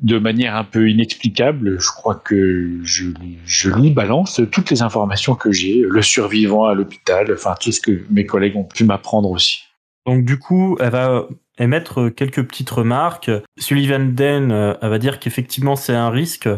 de 0.02 0.18
manière 0.18 0.56
un 0.56 0.64
peu 0.64 0.88
inexplicable, 0.88 1.80
je 1.80 1.88
crois 1.88 2.14
que 2.14 2.78
je, 2.82 3.04
lui- 3.04 3.90
balance 3.90 4.40
toutes 4.52 4.70
les 4.70 4.82
informations 4.82 5.34
que 5.34 5.52
j'ai, 5.52 5.84
le 5.88 6.02
survivant 6.02 6.64
à 6.66 6.74
l'hôpital, 6.74 7.32
enfin 7.32 7.54
tout 7.60 7.72
ce 7.72 7.80
que 7.80 8.04
mes 8.10 8.26
collègues 8.26 8.56
ont 8.56 8.64
pu 8.64 8.84
m'apprendre 8.84 9.30
aussi. 9.30 9.62
Donc 10.06 10.24
du 10.24 10.38
coup, 10.38 10.76
elle 10.80 10.90
va 10.90 11.26
émettre 11.58 12.10
quelques 12.10 12.46
petites 12.46 12.70
remarques. 12.70 13.30
Sullivan 13.58 14.14
Den, 14.14 14.52
euh, 14.52 14.74
elle 14.82 14.90
va 14.90 14.98
dire 14.98 15.18
qu'effectivement 15.18 15.76
c'est 15.76 15.94
un 15.94 16.10
risque, 16.10 16.48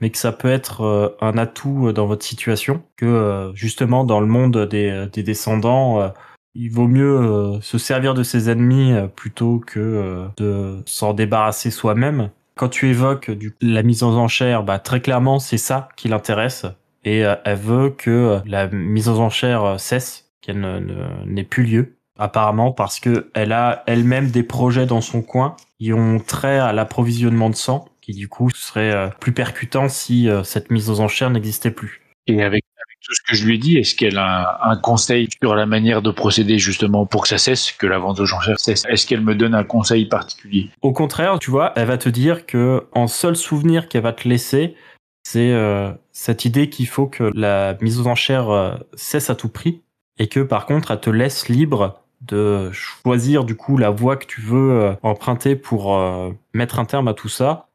mais 0.00 0.10
que 0.10 0.18
ça 0.18 0.32
peut 0.32 0.50
être 0.50 0.82
euh, 0.82 1.08
un 1.20 1.38
atout 1.38 1.92
dans 1.92 2.06
votre 2.06 2.24
situation, 2.24 2.82
que 2.96 3.06
euh, 3.06 3.54
justement 3.54 4.04
dans 4.04 4.20
le 4.20 4.26
monde 4.26 4.66
des, 4.66 5.06
des 5.12 5.22
descendants, 5.22 6.02
euh, 6.02 6.08
il 6.54 6.70
vaut 6.70 6.88
mieux 6.88 7.18
euh, 7.20 7.60
se 7.60 7.78
servir 7.78 8.14
de 8.14 8.22
ses 8.22 8.50
ennemis 8.50 8.92
euh, 8.92 9.06
plutôt 9.06 9.58
que 9.64 9.78
euh, 9.80 10.28
de 10.36 10.82
s'en 10.86 11.14
débarrasser 11.14 11.70
soi-même. 11.70 12.30
Quand 12.56 12.68
tu 12.68 12.88
évoques 12.88 13.30
du, 13.30 13.54
la 13.60 13.82
mise 13.82 14.02
en 14.02 14.14
enchère, 14.16 14.64
bah, 14.64 14.78
très 14.78 15.00
clairement 15.00 15.38
c'est 15.38 15.58
ça 15.58 15.88
qui 15.96 16.08
l'intéresse 16.08 16.66
et 17.04 17.24
euh, 17.24 17.36
elle 17.44 17.58
veut 17.58 17.90
que 17.90 18.10
euh, 18.10 18.38
la 18.46 18.66
mise 18.68 19.08
en 19.08 19.18
enchère 19.18 19.78
cesse, 19.78 20.30
qu'elle 20.40 20.60
ne- 20.60 20.80
ne- 20.80 21.24
n'ait 21.26 21.44
plus 21.44 21.62
lieu 21.64 21.94
apparemment 22.18 22.72
parce 22.72 22.98
que 22.98 23.30
elle 23.34 23.52
a 23.52 23.84
elle-même 23.86 24.30
des 24.30 24.42
projets 24.42 24.86
dans 24.86 25.00
son 25.00 25.22
coin 25.22 25.54
qui 25.78 25.92
ont 25.92 26.18
trait 26.18 26.58
à 26.58 26.72
l'approvisionnement 26.72 27.48
de 27.50 27.54
sang, 27.54 27.88
qui 28.00 28.12
du 28.12 28.26
coup 28.28 28.50
serait 28.50 29.10
plus 29.20 29.32
percutant 29.32 29.88
si 29.88 30.28
cette 30.42 30.72
mise 30.72 30.90
aux 30.90 30.98
enchères 30.98 31.30
n'existait 31.30 31.70
plus. 31.70 32.00
Tout 33.00 33.14
ce 33.14 33.22
que 33.22 33.36
je 33.36 33.46
lui 33.46 33.54
ai 33.54 33.58
dit, 33.58 33.76
est-ce 33.76 33.94
qu'elle 33.94 34.18
a 34.18 34.58
un, 34.62 34.76
conseil 34.76 35.28
sur 35.40 35.54
la 35.54 35.66
manière 35.66 36.02
de 36.02 36.10
procéder 36.10 36.58
justement 36.58 37.06
pour 37.06 37.22
que 37.22 37.28
ça 37.28 37.38
cesse, 37.38 37.72
que 37.72 37.86
la 37.86 37.98
vente 37.98 38.20
aux 38.20 38.32
enchères 38.32 38.60
cesse? 38.60 38.84
Est-ce 38.88 39.06
qu'elle 39.06 39.20
me 39.20 39.34
donne 39.34 39.54
un 39.54 39.64
conseil 39.64 40.06
particulier? 40.06 40.70
Au 40.82 40.92
contraire, 40.92 41.38
tu 41.38 41.50
vois, 41.50 41.72
elle 41.76 41.86
va 41.86 41.98
te 41.98 42.08
dire 42.08 42.46
que 42.46 42.86
en 42.92 43.06
seul 43.06 43.36
souvenir 43.36 43.88
qu'elle 43.88 44.02
va 44.02 44.12
te 44.12 44.28
laisser, 44.28 44.74
c'est 45.24 45.52
euh, 45.52 45.92
cette 46.12 46.44
idée 46.44 46.70
qu'il 46.70 46.86
faut 46.86 47.06
que 47.06 47.30
la 47.34 47.76
mise 47.80 48.00
aux 48.00 48.06
enchères 48.06 48.50
euh, 48.50 48.74
cesse 48.94 49.30
à 49.30 49.34
tout 49.34 49.48
prix 49.48 49.82
et 50.18 50.28
que 50.28 50.40
par 50.40 50.66
contre 50.66 50.90
elle 50.90 51.00
te 51.00 51.10
laisse 51.10 51.48
libre 51.48 52.02
de 52.20 52.70
choisir 52.72 53.44
du 53.44 53.54
coup 53.54 53.76
la 53.76 53.90
voie 53.90 54.16
que 54.16 54.26
tu 54.26 54.40
veux 54.40 54.72
euh, 54.72 54.94
emprunter 55.02 55.54
pour 55.54 55.96
mettre 56.52 56.78
un 56.78 56.84
terme 56.84 57.08
à 57.08 57.14
tout 57.14 57.28
ça. 57.28 57.68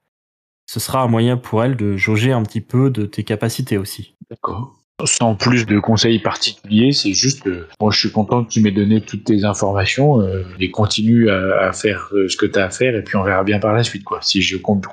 Ce 0.66 0.80
sera 0.80 1.02
un 1.02 1.08
moyen 1.08 1.38
pour 1.38 1.64
elle 1.64 1.76
de 1.76 1.96
jauger 1.96 2.32
un 2.32 2.44
petit 2.44 2.62
peu 2.62 2.90
de 2.90 3.06
tes 3.06 3.24
capacités 3.24 3.78
aussi. 3.78 4.16
D'accord. 4.30 4.83
Sans 5.06 5.36
plus 5.36 5.66
de 5.66 5.80
conseils 5.80 6.20
particuliers, 6.20 6.92
c'est 6.92 7.14
juste, 7.14 7.48
euh, 7.48 7.68
moi 7.82 7.92
je 7.92 8.00
suis 8.00 8.12
content 8.12 8.44
que 8.44 8.50
tu 8.50 8.62
m'aies 8.62 8.72
donné 8.72 9.02
toutes 9.02 9.24
tes 9.24 9.44
informations 9.44 10.22
euh, 10.22 10.44
et 10.60 10.70
continue 10.70 11.30
à, 11.32 11.74
faire 11.74 12.10
euh, 12.14 12.30
ce 12.30 12.38
que 12.38 12.46
tu 12.46 12.60
as 12.60 12.66
à 12.66 12.70
faire 12.70 12.96
et 12.96 13.04
puis 13.04 13.18
on 13.18 13.24
verra 13.24 13.44
bien 13.44 13.60
par 13.60 13.74
la 13.74 13.84
suite 13.84 14.04
quoi. 14.04 14.20
Si 14.22 14.42
je 14.42 14.56
compte. 14.56 14.86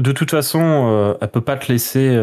De 0.00 0.12
toute 0.12 0.30
façon, 0.30 1.16
elle 1.20 1.28
peut 1.28 1.40
pas 1.40 1.56
te 1.56 1.72
laisser 1.72 2.16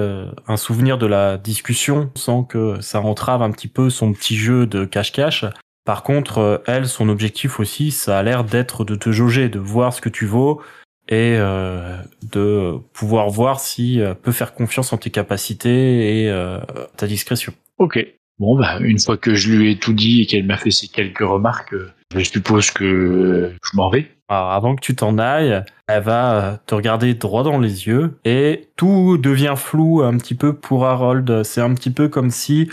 un 0.47 0.55
souvenir 0.55 0.97
de 0.97 1.05
la 1.05 1.37
discussion 1.37 2.09
sans 2.15 2.43
que 2.43 2.79
ça 2.79 3.01
entrave 3.01 3.41
un 3.41 3.51
petit 3.51 3.67
peu 3.67 3.89
son 3.89 4.13
petit 4.13 4.37
jeu 4.37 4.65
de 4.65 4.85
cache-cache. 4.85 5.43
Par 5.83 6.03
contre, 6.03 6.63
elle, 6.67 6.87
son 6.87 7.09
objectif 7.09 7.59
aussi, 7.59 7.91
ça 7.91 8.17
a 8.17 8.23
l'air 8.23 8.45
d'être 8.45 8.85
de 8.85 8.95
te 8.95 9.11
jauger, 9.11 9.49
de 9.49 9.59
voir 9.59 9.91
ce 9.91 9.99
que 9.99 10.07
tu 10.07 10.25
vaux 10.25 10.61
et 11.07 11.35
euh, 11.37 11.97
de 12.31 12.77
pouvoir 12.93 13.29
voir 13.29 13.59
si 13.59 14.01
euh, 14.01 14.13
peut 14.13 14.31
faire 14.31 14.53
confiance 14.53 14.91
en 14.93 14.97
tes 14.97 15.09
capacités 15.09 16.23
et 16.23 16.29
euh, 16.29 16.59
ta 16.97 17.07
discrétion. 17.07 17.53
Ok. 17.77 17.99
Bon 18.37 18.57
bah 18.57 18.79
une 18.81 18.99
fois 18.99 19.15
que 19.15 19.33
je 19.33 19.53
lui 19.53 19.71
ai 19.71 19.79
tout 19.79 19.93
dit 19.93 20.21
et 20.21 20.25
qu'elle 20.25 20.45
m'a 20.45 20.57
fait 20.57 20.71
ces 20.71 20.87
quelques 20.87 21.19
remarques, 21.19 21.73
euh, 21.73 21.93
je 22.13 22.23
suppose 22.23 22.71
que 22.71 22.83
euh, 22.83 23.55
je 23.63 23.77
m'en 23.77 23.89
vais. 23.89 24.11
Alors, 24.27 24.51
avant 24.51 24.75
que 24.75 24.81
tu 24.81 24.95
t'en 24.95 25.17
ailles, 25.19 25.63
elle 25.87 26.03
va 26.03 26.35
euh, 26.35 26.57
te 26.65 26.73
regarder 26.73 27.13
droit 27.13 27.43
dans 27.43 27.59
les 27.59 27.87
yeux 27.87 28.19
et 28.25 28.69
tout 28.75 29.17
devient 29.17 29.53
flou 29.55 30.01
un 30.01 30.17
petit 30.17 30.35
peu 30.35 30.53
pour 30.53 30.85
Harold. 30.85 31.43
C'est 31.43 31.61
un 31.61 31.73
petit 31.75 31.91
peu 31.91 32.09
comme 32.09 32.31
si 32.31 32.69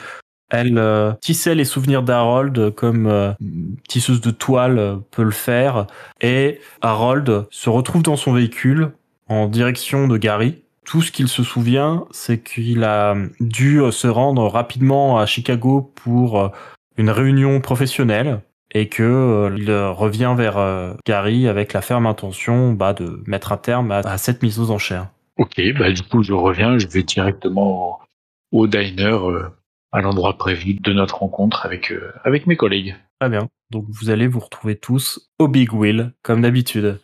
Elle 0.53 0.77
euh, 0.77 1.13
tissait 1.15 1.55
les 1.55 1.65
souvenirs 1.65 2.03
d'Harold 2.03 2.75
comme 2.75 3.07
euh, 3.07 3.33
tisseuse 3.89 4.21
de 4.21 4.31
toile 4.31 4.79
euh, 4.79 4.97
peut 5.11 5.23
le 5.23 5.31
faire. 5.31 5.87
Et 6.21 6.61
Harold 6.83 7.47
se 7.51 7.71
retrouve 7.71 8.03
dans 8.03 8.17
son 8.17 8.35
véhicule 8.35 8.93
en 9.29 9.49
direction 9.49 10.07
de 10.09 10.19
Gary. 10.19 10.63
Tout 10.85 11.01
ce 11.01 11.11
qu'il 11.11 11.29
se 11.29 11.43
souvient, 11.43 12.05
c'est 12.11 12.43
qu'il 12.43 12.85
a 12.85 13.17
dû 13.41 13.81
euh, 13.81 13.91
se 13.91 14.07
rendre 14.07 14.47
rapidement 14.47 15.19
à 15.19 15.25
Chicago 15.25 15.91
pour 15.95 16.53
une 16.99 17.09
réunion 17.09 17.63
professionnelle 17.63 18.43
et 18.75 18.91
que 18.91 19.55
il 19.57 19.71
revient 19.73 20.35
vers 20.37 20.97
Gary 21.07 21.49
avec 21.49 21.73
la 21.73 21.81
ferme 21.81 22.07
intention 22.07 22.73
bah, 22.73 22.93
de 22.93 23.23
mettre 23.27 23.53
un 23.53 23.57
terme 23.57 23.91
à, 23.91 24.19
cette 24.19 24.43
mise 24.43 24.59
aux 24.59 24.71
enchères. 24.71 25.09
Ok, 25.39 25.61
bah 25.79 25.91
du 25.91 26.03
coup 26.03 26.23
je 26.23 26.33
reviens, 26.33 26.79
je 26.79 26.87
vais 26.89 27.03
directement 27.03 28.01
au, 28.51 28.67
diner, 28.67 29.19
à 29.93 30.01
l'endroit 30.01 30.37
prévu 30.39 30.75
de 30.75 30.93
notre 30.93 31.19
rencontre 31.19 31.65
avec, 31.67 31.93
euh, 31.93 32.13
avec 32.25 32.47
mes 32.47 32.57
collègues. 32.57 32.97
Très 33.21 33.29
bien. 33.29 33.49
Donc 33.71 33.87
vous 33.89 34.11
allez 34.11 34.27
vous 34.27 34.41
retrouver 34.41 34.77
tous 34.77 35.31
au 35.39 35.49
Big 35.49 35.73
Wheel, 35.73 36.13
comme 36.23 36.43
d'habitude. 36.43 36.99